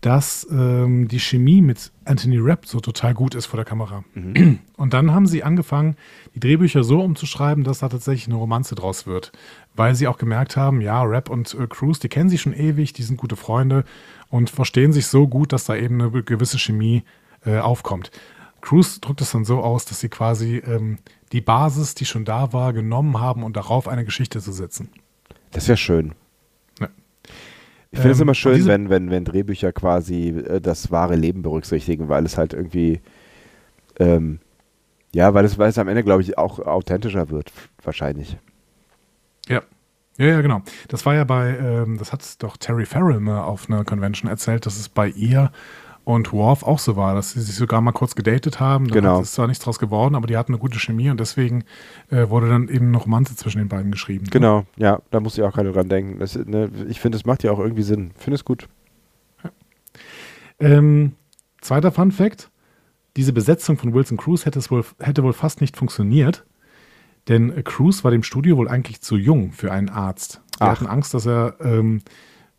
dass 0.00 0.46
ähm, 0.50 1.08
die 1.08 1.18
Chemie 1.18 1.62
mit 1.62 1.90
Anthony 2.04 2.38
Rapp 2.38 2.66
so 2.66 2.80
total 2.80 3.14
gut 3.14 3.34
ist 3.34 3.46
vor 3.46 3.56
der 3.56 3.64
Kamera. 3.64 4.04
Und 4.76 4.92
dann 4.92 5.12
haben 5.12 5.26
sie 5.26 5.42
angefangen, 5.42 5.96
die 6.34 6.40
Drehbücher 6.40 6.84
so 6.84 7.00
umzuschreiben, 7.00 7.64
dass 7.64 7.80
da 7.80 7.88
tatsächlich 7.88 8.26
eine 8.26 8.36
Romanze 8.36 8.74
draus 8.74 9.06
wird. 9.06 9.32
Weil 9.74 9.94
sie 9.94 10.06
auch 10.06 10.18
gemerkt 10.18 10.56
haben, 10.56 10.80
ja, 10.80 11.02
Rapp 11.02 11.28
und 11.30 11.54
äh, 11.54 11.66
Cruz, 11.66 11.98
die 11.98 12.08
kennen 12.08 12.28
sich 12.28 12.40
schon 12.40 12.52
ewig, 12.52 12.92
die 12.92 13.02
sind 13.02 13.16
gute 13.16 13.36
Freunde 13.36 13.84
und 14.28 14.50
verstehen 14.50 14.92
sich 14.92 15.06
so 15.06 15.26
gut, 15.26 15.52
dass 15.52 15.64
da 15.64 15.74
eben 15.76 16.00
eine 16.00 16.22
gewisse 16.22 16.58
Chemie 16.58 17.02
äh, 17.44 17.58
aufkommt. 17.58 18.10
Cruise 18.60 19.00
drückt 19.00 19.20
es 19.20 19.32
dann 19.32 19.44
so 19.44 19.60
aus, 19.60 19.84
dass 19.84 20.00
sie 20.00 20.08
quasi 20.08 20.56
ähm, 20.56 20.98
die 21.32 21.40
Basis, 21.40 21.94
die 21.94 22.04
schon 22.04 22.24
da 22.24 22.52
war, 22.52 22.72
genommen 22.72 23.20
haben 23.20 23.42
und 23.42 23.56
darauf 23.56 23.88
eine 23.88 24.04
Geschichte 24.04 24.40
zu 24.40 24.52
setzen. 24.52 24.90
Das 25.52 25.68
wäre 25.68 25.76
schön. 25.76 26.14
Ich 27.90 27.98
finde 27.98 28.12
es 28.12 28.20
Ähm, 28.20 28.24
immer 28.24 28.34
schön, 28.34 28.66
wenn, 28.66 28.90
wenn, 28.90 29.10
wenn 29.10 29.24
Drehbücher 29.24 29.72
quasi 29.72 30.28
äh, 30.28 30.60
das 30.60 30.90
wahre 30.90 31.16
Leben 31.16 31.42
berücksichtigen, 31.42 32.08
weil 32.08 32.24
es 32.26 32.36
halt 32.36 32.52
irgendwie, 32.52 33.00
ähm, 33.98 34.40
ja, 35.14 35.32
weil 35.34 35.44
es, 35.44 35.58
weil 35.58 35.70
es 35.70 35.78
am 35.78 35.88
Ende, 35.88 36.04
glaube 36.04 36.22
ich, 36.22 36.36
auch 36.38 36.58
authentischer 36.60 37.30
wird, 37.30 37.52
wahrscheinlich. 37.82 38.38
Ja. 39.48 39.62
Ja, 40.18 40.26
ja, 40.26 40.40
genau. 40.40 40.62
Das 40.88 41.04
war 41.04 41.14
ja 41.14 41.24
bei, 41.24 41.56
ähm, 41.58 41.98
das 41.98 42.12
hat 42.12 42.42
doch 42.42 42.56
Terry 42.56 42.86
Farrell 42.86 43.20
mal 43.20 43.42
auf 43.42 43.68
einer 43.68 43.84
Convention 43.84 44.30
erzählt, 44.30 44.64
dass 44.64 44.78
es 44.78 44.88
bei 44.88 45.08
ihr 45.08 45.52
und 46.06 46.32
Worf 46.32 46.62
auch 46.62 46.78
so 46.78 46.94
war, 46.94 47.16
dass 47.16 47.32
sie 47.32 47.40
sich 47.40 47.56
sogar 47.56 47.80
mal 47.80 47.90
kurz 47.90 48.14
gedatet 48.14 48.60
haben. 48.60 48.86
Dann 48.86 48.94
Genau. 48.94 49.20
ist 49.20 49.34
zwar 49.34 49.48
nichts 49.48 49.64
draus 49.64 49.80
geworden, 49.80 50.14
aber 50.14 50.28
die 50.28 50.36
hatten 50.36 50.52
eine 50.52 50.60
gute 50.60 50.78
Chemie 50.78 51.10
und 51.10 51.18
deswegen 51.18 51.64
äh, 52.10 52.28
wurde 52.28 52.48
dann 52.48 52.68
eben 52.68 52.86
eine 52.88 52.98
Romanze 52.98 53.34
zwischen 53.34 53.58
den 53.58 53.68
beiden 53.68 53.90
geschrieben. 53.90 54.22
ne? 54.26 54.30
Genau, 54.30 54.64
ja, 54.76 55.00
da 55.10 55.18
muss 55.18 55.36
ich 55.36 55.42
auch 55.42 55.52
keiner 55.52 55.72
dran 55.72 55.88
denken. 55.88 56.20
Das, 56.20 56.36
ne, 56.36 56.70
ich 56.88 57.00
finde, 57.00 57.18
es 57.18 57.24
macht 57.26 57.42
ja 57.42 57.50
auch 57.50 57.58
irgendwie 57.58 57.82
Sinn. 57.82 58.12
Finde 58.16 58.36
es 58.36 58.44
gut. 58.44 58.68
Ähm, 60.60 61.12
zweiter 61.60 61.90
Fun 61.92 62.12
Fact: 62.12 62.50
Diese 63.16 63.32
Besetzung 63.32 63.76
von 63.76 63.92
Wilson 63.92 64.16
Cruz 64.16 64.46
hätte, 64.46 64.58
es 64.60 64.70
wohl, 64.70 64.84
hätte 65.00 65.22
wohl 65.24 65.32
fast 65.32 65.60
nicht 65.60 65.76
funktioniert, 65.76 66.44
denn 67.28 67.64
Cruz 67.64 68.04
war 68.04 68.10
dem 68.12 68.22
Studio 68.22 68.56
wohl 68.56 68.68
eigentlich 68.68 69.00
zu 69.00 69.16
jung 69.16 69.52
für 69.52 69.72
einen 69.72 69.88
Arzt. 69.88 70.40
Die 70.54 70.62
Ach. 70.62 70.68
hatten 70.68 70.86
Angst, 70.86 71.12
dass 71.14 71.26
er, 71.26 71.56
ähm, 71.60 72.00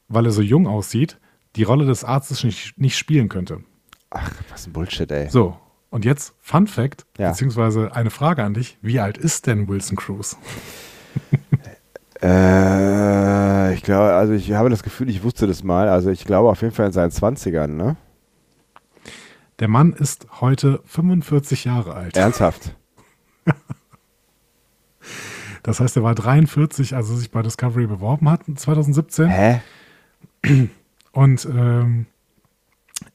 weil 0.09 0.25
er 0.25 0.31
so 0.31 0.41
jung 0.41 0.67
aussieht, 0.67 1.17
die 1.57 1.63
Rolle 1.63 1.85
des 1.85 2.03
Arztes 2.03 2.43
nicht, 2.43 2.77
nicht 2.77 2.97
spielen 2.97 3.27
könnte. 3.29 3.61
Ach, 4.09 4.31
was 4.49 4.65
ein 4.67 4.73
Bullshit, 4.73 5.11
ey. 5.11 5.29
So, 5.29 5.57
und 5.89 6.05
jetzt 6.05 6.33
Fun 6.41 6.67
Fact, 6.67 7.05
Ja. 7.17 7.29
beziehungsweise 7.31 7.93
eine 7.93 8.09
Frage 8.09 8.43
an 8.43 8.53
dich: 8.53 8.77
Wie 8.81 8.99
alt 8.99 9.17
ist 9.17 9.47
denn 9.47 9.67
Wilson 9.67 9.97
Cruz? 9.97 10.37
Äh, 12.19 13.75
ich 13.75 13.83
glaube, 13.83 14.13
also 14.13 14.33
ich 14.33 14.51
habe 14.53 14.71
das 14.71 14.81
Gefühl, 14.81 15.07
ich 15.07 15.21
wusste 15.21 15.45
das 15.45 15.63
mal. 15.63 15.87
Also 15.87 16.09
ich 16.09 16.25
glaube 16.25 16.49
auf 16.49 16.63
jeden 16.63 16.73
Fall 16.73 16.87
in 16.87 16.91
seinen 16.91 17.11
20ern, 17.11 17.67
ne? 17.67 17.95
Der 19.59 19.67
Mann 19.67 19.93
ist 19.93 20.25
heute 20.41 20.81
45 20.85 21.65
Jahre 21.65 21.93
alt. 21.93 22.17
Ernsthaft. 22.17 22.75
Das 25.63 25.79
heißt, 25.81 25.97
er 25.97 26.03
war 26.03 26.15
43, 26.15 26.95
als 26.95 27.09
er 27.09 27.17
sich 27.17 27.29
bei 27.29 27.41
Discovery 27.41 27.87
beworben 27.87 28.29
hat, 28.29 28.41
2017. 28.55 29.27
Hä? 29.27 29.61
Und 31.17 31.45
ähm, 31.45 32.05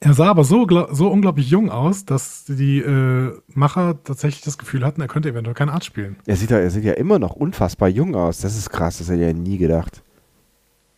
er 0.01 0.13
sah 0.13 0.29
aber 0.29 0.43
so, 0.43 0.67
so 0.91 1.07
unglaublich 1.07 1.49
jung 1.49 1.69
aus, 1.69 2.03
dass 2.03 2.43
die 2.43 2.79
äh, 2.79 3.31
Macher 3.47 4.03
tatsächlich 4.03 4.43
das 4.43 4.57
Gefühl 4.57 4.83
hatten, 4.83 4.99
er 4.99 5.07
könnte 5.07 5.29
eventuell 5.29 5.55
keinen 5.55 5.69
Arzt 5.69 5.85
spielen. 5.85 6.17
Er 6.25 6.35
sieht, 6.35 6.51
ja, 6.51 6.57
er 6.57 6.69
sieht 6.69 6.83
ja 6.83 6.91
immer 6.95 7.17
noch 7.17 7.33
unfassbar 7.33 7.87
jung 7.87 8.13
aus. 8.13 8.39
Das 8.41 8.57
ist 8.57 8.71
krass, 8.71 8.97
das 8.97 9.07
hätte 9.07 9.21
ich 9.21 9.27
ja 9.27 9.31
nie 9.31 9.57
gedacht. 9.57 10.03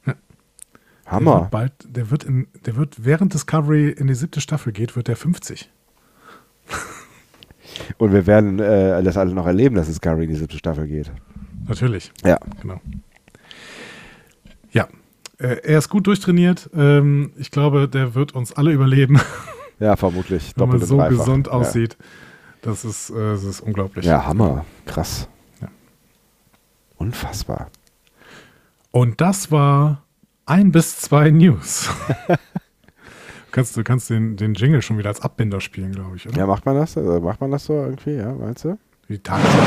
Ja. 0.08 0.16
Der 1.06 1.12
Hammer. 1.12 1.42
wird 1.42 1.52
bald, 1.52 1.74
der 1.96 2.10
wird, 2.10 2.24
in, 2.24 2.48
der 2.66 2.76
wird 2.76 3.06
während 3.06 3.36
Discovery 3.36 3.92
in 3.92 4.08
die 4.08 4.16
siebte 4.16 4.42
Staffel 4.42 4.74
geht, 4.74 4.96
wird 4.96 5.08
er 5.08 5.16
50. 5.16 5.70
Und 8.00 8.14
wir 8.14 8.26
werden 8.26 8.58
äh, 8.58 9.04
das 9.04 9.16
alle 9.16 9.36
noch 9.36 9.46
erleben, 9.46 9.76
dass 9.76 10.02
Gary 10.02 10.24
in 10.24 10.32
die 10.32 10.38
siebte 10.38 10.58
Staffel 10.58 10.88
geht. 10.88 11.12
Natürlich, 11.68 12.12
Ja. 12.24 12.40
genau. 12.64 12.82
Ja, 14.72 14.88
er 15.38 15.78
ist 15.78 15.90
gut 15.90 16.08
durchtrainiert. 16.08 16.70
Ähm, 16.76 17.32
ich 17.38 17.52
glaube, 17.52 17.88
der 17.90 18.16
wird 18.16 18.34
uns 18.36 18.54
alle 18.54 18.72
überleben, 18.72 19.20
Ja, 19.80 19.96
vermutlich. 19.98 20.54
wenn 20.56 20.70
man 20.70 20.80
so 20.80 20.98
dreifach. 20.98 21.18
gesund 21.18 21.48
ja. 21.48 21.54
aussieht. 21.54 21.98
Das 22.62 22.86
ist, 22.86 23.10
äh, 23.10 23.14
das 23.14 23.44
ist 23.44 23.60
unglaublich. 23.62 24.06
Ja, 24.06 24.26
Hammer. 24.26 24.66
Krass. 24.86 25.28
Ja. 25.62 25.68
Unfassbar. 26.98 27.68
Und 28.92 29.20
das 29.20 29.52
war 29.52 30.04
ein 30.46 30.72
bis 30.72 30.98
zwei 31.00 31.30
News. 31.32 31.90
du 32.28 32.36
kannst, 33.52 33.76
du 33.76 33.84
kannst 33.84 34.10
den, 34.10 34.38
den 34.38 34.54
Jingle 34.54 34.82
schon 34.82 34.98
wieder 34.98 35.10
als 35.10 35.22
Abbinder 35.22 35.60
spielen, 35.60 35.92
glaube 35.92 36.16
ich, 36.16 36.28
oder? 36.28 36.38
Ja, 36.38 36.48
macht 36.48 36.66
man 36.66 36.76
das? 36.76 36.98
Also 36.98 37.20
macht 37.20 37.42
man 37.42 37.52
das 37.52 37.66
so 37.66 37.74
irgendwie? 37.74 38.16
Ja, 38.16 38.32
meinst 38.34 38.64
du? 38.64 38.78
Die 39.10 39.20
Tagesschau. 39.20 39.60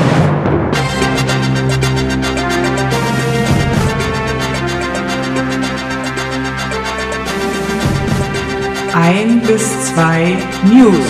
Ein 9.00 9.40
bis 9.42 9.94
zwei 9.94 10.36
News. 10.64 11.06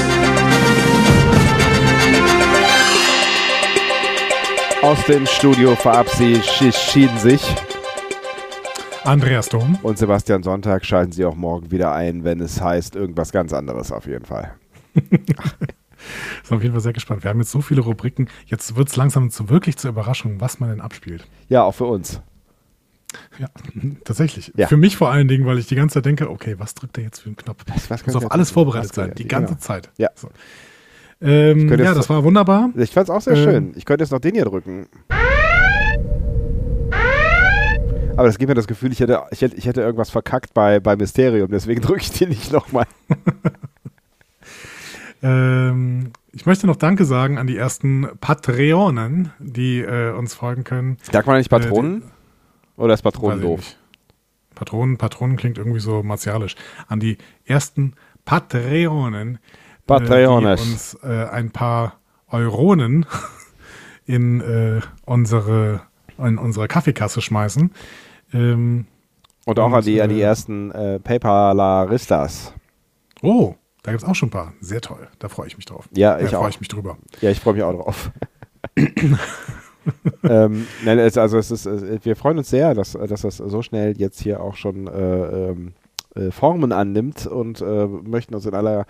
Aus 4.83 5.03
dem 5.07 5.25
Studio 5.25 5.75
verabschieden 5.75 7.19
sich 7.19 7.43
Andreas 9.05 9.49
Dom. 9.49 9.79
und 9.83 9.97
Sebastian 9.97 10.43
Sonntag. 10.43 10.85
Schalten 10.85 11.13
Sie 11.13 11.25
auch 11.25 11.35
morgen 11.35 11.71
wieder 11.71 11.95
ein, 11.95 12.25
wenn 12.25 12.41
es 12.41 12.61
heißt 12.61 12.95
irgendwas 12.95 13.33
ganz 13.33 13.55
anderes 13.55 13.91
auf 13.91 14.07
jeden 14.07 14.27
Fall. 14.27 14.53
Ist 16.43 16.53
auf 16.53 16.63
jeden 16.63 16.75
Fall 16.75 16.83
sehr 16.83 16.93
gespannt. 16.93 17.25
Wir 17.25 17.31
haben 17.31 17.41
jetzt 17.41 17.53
so 17.53 17.63
viele 17.63 17.81
Rubriken. 17.81 18.29
Jetzt 18.45 18.77
wird 18.77 18.91
es 18.91 18.97
langsam 18.97 19.31
zu 19.31 19.49
wirklich 19.49 19.79
zur 19.79 19.89
Überraschung, 19.89 20.43
was 20.43 20.61
man 20.61 20.69
denn 20.69 20.83
abspielt. 20.83 21.27
Ja, 21.49 21.63
auch 21.63 21.75
für 21.75 21.87
uns. 21.87 22.21
Ja, 23.39 23.49
tatsächlich. 24.05 24.53
Ja. 24.57 24.67
Für 24.69 24.77
mich 24.77 24.97
vor 24.97 25.11
allen 25.11 25.29
Dingen, 25.29 25.47
weil 25.47 25.59
ich 25.59 25.67
die 25.67 25.75
ganze 25.75 25.95
Zeit 25.95 26.07
denke, 26.07 26.31
okay, 26.31 26.57
was 26.59 26.75
drückt 26.75 26.99
er 26.99 27.05
jetzt 27.05 27.21
für 27.21 27.27
einen 27.27 27.37
Knopf? 27.37 27.65
Was, 27.67 27.91
was 27.91 28.07
Muss 28.07 28.17
auf 28.17 28.31
alles 28.33 28.51
vorbereitet 28.51 28.95
sein, 28.95 29.13
die 29.17 29.29
ganze 29.29 29.59
Zeit. 29.59 29.91
Ja. 29.97 30.11
So. 30.15 30.29
Ähm, 31.21 31.69
ja, 31.69 31.95
das 31.95 32.09
war 32.09 32.23
wunderbar. 32.23 32.71
Ich 32.77 32.91
fand 32.91 33.09
es 33.09 33.11
auch 33.11 33.21
sehr 33.21 33.37
Ähm. 33.37 33.45
schön. 33.45 33.73
Ich 33.77 33.85
könnte 33.85 34.05
jetzt 34.05 34.11
noch 34.13 34.21
den 34.21 34.35
hier 34.35 34.45
drücken. 34.45 34.87
Aber 38.17 38.27
das 38.27 38.39
gibt 38.39 38.49
mir 38.49 38.57
das 38.57 38.67
Gefühl, 38.67 38.91
ich 38.91 38.99
hätte, 38.99 39.23
ich 39.31 39.43
hätte, 39.43 39.55
ich 39.57 39.67
hätte 39.67 39.81
irgendwas 39.81 40.11
verkackt 40.11 40.53
bei, 40.53 40.81
bei 40.81 40.97
Mysterium, 40.97 41.49
deswegen 41.53 41.81
drücke 41.83 42.01
ich 42.01 42.11
den 42.11 42.31
nicht 42.31 42.53
nochmal. 42.53 42.87
Ähm, 45.21 46.13
ich 46.33 46.47
möchte 46.47 46.69
noch 46.69 46.77
Danke 46.77 47.05
sagen 47.05 47.39
an 47.39 47.49
die 47.49 47.57
ersten 47.57 48.07
Patreonen, 48.21 49.33
die 49.41 49.81
äh, 49.81 50.13
uns 50.13 50.33
folgen 50.35 50.63
können. 50.63 50.97
Sagt 51.11 51.27
man 51.27 51.39
nicht 51.39 51.51
Patronen? 51.51 52.05
Oder 52.79 52.95
ist 52.95 53.03
Patronen 53.03 53.41
doof? 53.43 53.59
nicht. 53.61 53.79
Patronen, 54.55 54.97
Patronen 54.99 55.37
klingt 55.37 55.59
irgendwie 55.59 55.81
so 55.81 56.03
martialisch. 56.03 56.57
An 56.89 56.99
die 57.01 57.19
ersten 57.45 57.95
Patreonen, 58.25 59.39
Patreones. 59.87 60.61
äh, 60.61 60.65
die 60.65 60.73
uns 60.73 60.95
äh, 61.03 61.29
ein 61.31 61.51
paar 61.51 61.99
Euronen 62.29 63.07
in 64.07 64.41
äh, 64.41 64.81
unsere 65.05 65.83
in 66.19 66.39
unsere 66.39 66.67
Kaffeekasse 66.67 67.21
schmeißen. 67.21 67.71
Ähm, 68.33 68.87
Und 69.47 69.59
auch 69.61 69.67
Und, 69.67 69.75
an 69.75 69.85
die, 69.85 70.03
an 70.03 70.09
die 70.11 70.21
äh, 70.21 70.25
ersten 70.25 70.73
äh, 70.73 70.99
Paperlaristas. 70.99 72.53
oh, 73.23 73.55
da 73.85 73.93
gibt 73.93 74.03
es 74.03 74.09
auch 74.09 74.15
schon 74.17 74.27
ein 74.29 74.33
paar. 74.33 74.53
Sehr 74.61 74.81
toll. 74.81 75.07
Da 75.21 75.29
freue 75.29 75.47
ich 75.47 75.57
mich 75.57 75.65
drauf. 75.67 75.89
Ja, 75.95 76.15
Da 76.17 76.25
ich 76.25 76.31
freue 76.31 76.41
auch. 76.41 76.49
ich 76.49 76.59
mich 76.61 76.69
drüber. 76.69 76.99
Ja, 77.21 77.31
ich 77.31 77.39
freue 77.41 77.55
mich 77.55 77.63
auch 77.63 77.73
drauf. 77.73 78.11
ähm, 80.29 80.67
nein, 80.85 80.99
es, 80.99 81.17
also 81.17 81.39
es 81.39 81.51
ist, 81.51 81.69
wir 82.05 82.17
freuen 82.17 82.39
uns 82.39 82.51
sehr, 82.51 82.75
dass, 82.75 82.93
dass 82.93 83.23
das 83.23 83.39
so 83.39 83.63
schnell 83.63 83.99
jetzt 83.99 84.21
hier 84.21 84.43
auch 84.43 84.55
schon 84.55 84.87
äh, 84.87 85.51
ähm, 85.51 85.73
äh, 86.15 86.31
Formen 86.31 86.73
annimmt 86.73 87.27
und 87.27 87.61
äh, 87.61 87.87
möchten 87.87 88.35
uns 88.35 88.47
in 88.47 88.55
aller 88.55 88.87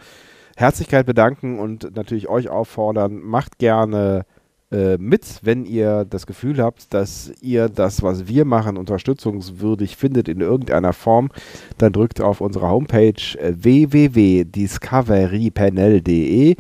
Herzlichkeit 0.57 1.07
bedanken 1.07 1.59
und 1.59 1.95
natürlich 1.95 2.29
euch 2.29 2.49
auffordern, 2.49 3.21
macht 3.21 3.59
gerne 3.59 4.25
äh, 4.71 4.99
mit, 4.99 5.41
wenn 5.43 5.65
ihr 5.65 6.05
das 6.05 6.27
Gefühl 6.27 6.63
habt, 6.63 6.93
dass 6.93 7.33
ihr 7.41 7.71
das, 7.71 8.03
was 8.03 8.29
wir 8.29 8.45
machen, 8.45 8.77
unterstützungswürdig 8.77 9.97
findet 9.97 10.29
in 10.29 10.43
irgendeiner 10.43 10.93
Form, 10.93 11.31
dann 11.79 11.93
drückt 11.93 12.21
auf 12.21 12.43
unsere 12.43 12.69
Homepage 12.69 13.15
äh, 13.39 13.55
www.discoverypanel.de 13.57 16.57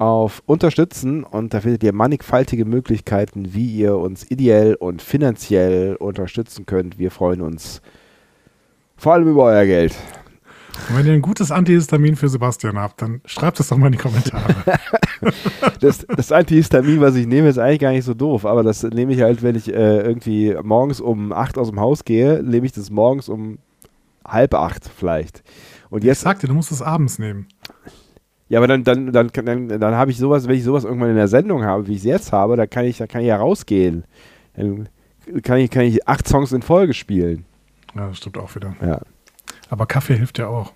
auf 0.00 0.42
Unterstützen 0.46 1.24
und 1.24 1.52
da 1.52 1.60
findet 1.60 1.82
ihr 1.82 1.92
mannigfaltige 1.92 2.64
Möglichkeiten, 2.64 3.52
wie 3.52 3.66
ihr 3.66 3.96
uns 3.96 4.30
ideell 4.30 4.74
und 4.74 5.02
finanziell 5.02 5.94
unterstützen 5.94 6.64
könnt. 6.64 6.98
Wir 6.98 7.10
freuen 7.10 7.42
uns 7.42 7.82
vor 8.96 9.12
allem 9.12 9.28
über 9.28 9.44
euer 9.44 9.66
Geld. 9.66 9.94
Und 10.88 10.96
wenn 10.96 11.06
ihr 11.06 11.12
ein 11.12 11.20
gutes 11.20 11.50
Antihistamin 11.50 12.16
für 12.16 12.30
Sebastian 12.30 12.78
habt, 12.78 13.02
dann 13.02 13.20
schreibt 13.26 13.60
es 13.60 13.68
doch 13.68 13.76
mal 13.76 13.86
in 13.86 13.92
die 13.92 13.98
Kommentare. 13.98 14.54
Das, 15.80 16.06
das 16.06 16.32
Antihistamin, 16.32 17.02
was 17.02 17.14
ich 17.14 17.26
nehme, 17.26 17.48
ist 17.48 17.58
eigentlich 17.58 17.80
gar 17.80 17.92
nicht 17.92 18.06
so 18.06 18.14
doof, 18.14 18.46
aber 18.46 18.62
das 18.62 18.82
nehme 18.82 19.12
ich 19.12 19.20
halt, 19.20 19.42
wenn 19.42 19.54
ich 19.54 19.68
äh, 19.68 20.00
irgendwie 20.00 20.56
morgens 20.62 20.98
um 20.98 21.32
acht 21.32 21.58
aus 21.58 21.68
dem 21.68 21.78
Haus 21.78 22.06
gehe, 22.06 22.42
nehme 22.42 22.64
ich 22.64 22.72
das 22.72 22.88
morgens 22.88 23.28
um 23.28 23.58
halb 24.24 24.54
acht 24.54 24.88
vielleicht. 24.88 25.42
Und 25.90 25.98
Ich 25.98 26.06
jetzt, 26.06 26.22
sagte, 26.22 26.46
du 26.46 26.54
musst 26.54 26.72
es 26.72 26.80
abends 26.80 27.18
nehmen. 27.18 27.48
Ja, 28.50 28.58
aber 28.58 28.66
dann, 28.66 28.82
dann, 28.82 29.12
dann, 29.12 29.28
dann, 29.28 29.68
dann 29.68 29.94
habe 29.94 30.10
ich 30.10 30.18
sowas, 30.18 30.48
wenn 30.48 30.56
ich 30.56 30.64
sowas 30.64 30.82
irgendwann 30.82 31.10
in 31.10 31.16
der 31.16 31.28
Sendung 31.28 31.62
habe, 31.62 31.86
wie 31.86 31.92
ich 31.92 31.98
es 31.98 32.04
jetzt 32.04 32.32
habe, 32.32 32.56
dann 32.56 32.68
kann 32.68 32.84
ich, 32.84 32.98
dann 32.98 33.06
kann 33.06 33.20
ich 33.20 33.28
ja 33.28 33.36
rausgehen. 33.36 34.02
Dann 34.56 34.88
kann 35.42 35.58
ich, 35.58 35.70
kann 35.70 35.84
ich 35.84 36.08
acht 36.08 36.26
Songs 36.26 36.50
in 36.50 36.60
Folge 36.60 36.92
spielen. 36.92 37.44
Ja, 37.94 38.08
das 38.08 38.18
stimmt 38.18 38.38
auch 38.38 38.52
wieder. 38.56 38.74
Ja. 38.82 39.02
Aber 39.68 39.86
Kaffee 39.86 40.16
hilft 40.16 40.38
ja 40.38 40.48
auch. 40.48 40.72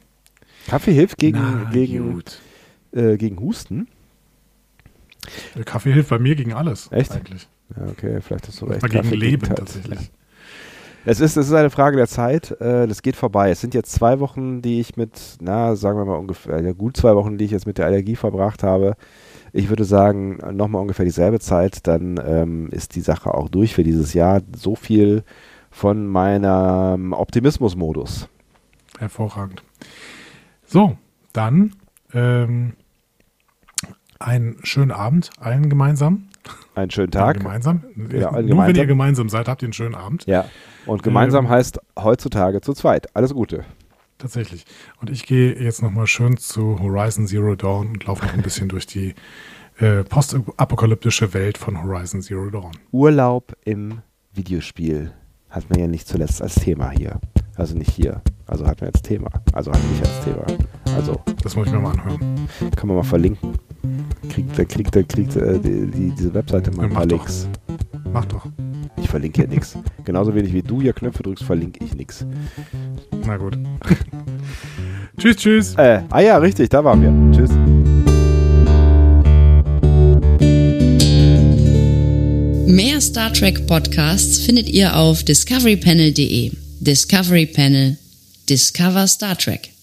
Kaffee 0.68 0.92
hilft 0.92 1.18
gegen, 1.18 1.40
Na, 1.40 1.70
gegen, 1.72 2.22
äh, 2.92 3.16
gegen 3.16 3.40
Husten. 3.40 3.88
Der 5.56 5.64
Kaffee 5.64 5.92
hilft 5.92 6.10
bei 6.10 6.20
mir 6.20 6.36
gegen 6.36 6.52
alles. 6.52 6.92
Echt? 6.92 7.10
Eigentlich. 7.10 7.48
Ja, 7.76 7.86
okay, 7.88 8.20
vielleicht 8.20 8.46
hast 8.46 8.60
du 8.60 8.66
recht. 8.66 8.88
Gegen 8.88 9.10
Leben 9.10 9.48
halt. 9.48 9.58
tatsächlich. 9.58 10.12
Es 11.06 11.20
ist, 11.20 11.36
es 11.36 11.48
ist 11.48 11.52
eine 11.52 11.68
Frage 11.68 11.98
der 11.98 12.06
Zeit. 12.06 12.52
Äh, 12.60 12.86
das 12.86 13.02
geht 13.02 13.16
vorbei. 13.16 13.50
Es 13.50 13.60
sind 13.60 13.74
jetzt 13.74 13.92
zwei 13.92 14.20
Wochen, 14.20 14.62
die 14.62 14.80
ich 14.80 14.96
mit, 14.96 15.36
na, 15.40 15.76
sagen 15.76 15.98
wir 15.98 16.06
mal 16.06 16.16
ungefähr, 16.16 16.74
gut 16.74 16.96
zwei 16.96 17.14
Wochen, 17.14 17.36
die 17.36 17.44
ich 17.44 17.50
jetzt 17.50 17.66
mit 17.66 17.76
der 17.76 17.86
Allergie 17.86 18.16
verbracht 18.16 18.62
habe. 18.62 18.96
Ich 19.52 19.68
würde 19.68 19.84
sagen, 19.84 20.38
nochmal 20.56 20.80
ungefähr 20.80 21.04
dieselbe 21.04 21.40
Zeit, 21.40 21.86
dann 21.86 22.18
ähm, 22.26 22.68
ist 22.70 22.96
die 22.96 23.02
Sache 23.02 23.34
auch 23.34 23.48
durch 23.48 23.74
für 23.74 23.84
dieses 23.84 24.14
Jahr. 24.14 24.40
So 24.56 24.76
viel 24.76 25.24
von 25.70 26.06
meinem 26.06 27.12
Optimismus-Modus. 27.12 28.28
Hervorragend. 28.98 29.62
So, 30.66 30.96
dann 31.32 31.74
ähm, 32.14 32.72
einen 34.18 34.56
schönen 34.62 34.90
Abend 34.90 35.30
allen 35.38 35.68
gemeinsam. 35.68 36.28
Einen 36.74 36.90
schönen 36.90 37.10
Tag. 37.10 37.38
Gemeinsam. 37.38 37.84
Ja, 38.10 38.30
Nur 38.30 38.34
wenn 38.38 38.46
gemeinsam. 38.48 38.76
ihr 38.76 38.86
gemeinsam 38.86 39.28
seid, 39.28 39.48
habt 39.48 39.62
ihr 39.62 39.66
einen 39.66 39.72
schönen 39.72 39.94
Abend. 39.94 40.26
Ja. 40.26 40.46
Und 40.86 41.02
gemeinsam 41.02 41.44
Ähm, 41.46 41.50
heißt 41.50 41.80
heutzutage 41.98 42.60
zu 42.60 42.72
zweit. 42.72 43.14
Alles 43.14 43.32
Gute. 43.32 43.64
Tatsächlich. 44.18 44.64
Und 45.00 45.10
ich 45.10 45.26
gehe 45.26 45.54
jetzt 45.54 45.82
nochmal 45.82 46.06
schön 46.06 46.36
zu 46.36 46.78
Horizon 46.80 47.26
Zero 47.26 47.54
Dawn 47.56 47.88
und 47.88 48.06
laufe 48.06 48.24
noch 48.26 48.32
ein 48.34 48.42
bisschen 48.42 48.68
durch 48.68 48.86
die 48.86 49.14
äh, 49.78 50.02
postapokalyptische 50.04 51.34
Welt 51.34 51.58
von 51.58 51.82
Horizon 51.82 52.22
Zero 52.22 52.48
Dawn. 52.50 52.72
Urlaub 52.92 53.52
im 53.64 54.00
Videospiel 54.32 55.12
hat 55.50 55.68
man 55.70 55.78
ja 55.78 55.86
nicht 55.86 56.08
zuletzt 56.08 56.42
als 56.42 56.56
Thema 56.56 56.90
hier. 56.90 57.20
Also 57.56 57.76
nicht 57.76 57.90
hier. 57.90 58.20
Also 58.46 58.66
hat 58.66 58.80
man 58.80 58.90
als 58.90 59.02
Thema. 59.02 59.30
Also 59.52 59.70
hat 59.72 59.80
nicht 59.90 60.02
als 60.04 60.24
Thema. 60.24 60.44
Also 60.96 61.20
Das 61.42 61.54
muss 61.56 61.66
ich 61.68 61.72
mir 61.72 61.78
mal 61.80 61.92
anhören. 61.92 62.18
kann 62.76 62.88
man 62.88 62.96
mal 62.96 63.02
verlinken. 63.04 63.54
Kriegt, 64.28 64.58
da 64.58 64.64
kriegt, 64.64 64.96
da 64.96 65.02
kriegt 65.02 65.36
äh, 65.36 65.58
die, 65.58 65.86
die, 65.86 66.10
diese 66.10 66.34
Webseite 66.34 66.70
mal 66.70 66.82
Ja, 66.82 66.88
mach 66.88 66.94
paar 66.96 67.06
doch. 67.06 67.26
Mach 68.12 68.24
doch. 68.26 68.46
Ich 68.96 69.08
verlinke 69.08 69.42
hier 69.42 69.48
nichts. 69.48 69.76
Genauso 70.04 70.34
wenig 70.34 70.52
wie 70.52 70.62
du 70.62 70.80
hier 70.80 70.92
Knöpfe 70.92 71.22
drückst, 71.22 71.44
verlinke 71.44 71.84
ich 71.84 71.94
nichts. 71.94 72.24
Na 73.26 73.36
gut. 73.36 73.58
tschüss, 75.18 75.36
tschüss. 75.36 75.74
Äh, 75.76 76.02
ah 76.10 76.20
ja, 76.20 76.38
richtig, 76.38 76.68
da 76.70 76.84
waren 76.84 77.02
wir. 77.02 77.12
Tschüss. 77.36 77.50
Mehr 82.66 83.00
Star 83.00 83.32
Trek 83.32 83.66
Podcasts 83.66 84.38
findet 84.38 84.68
ihr 84.68 84.96
auf 84.96 85.22
discoverypanel.de. 85.22 86.52
Discovery 86.80 87.46
Panel. 87.46 87.96
Discover 88.48 89.06
Star 89.06 89.36
Trek. 89.38 89.73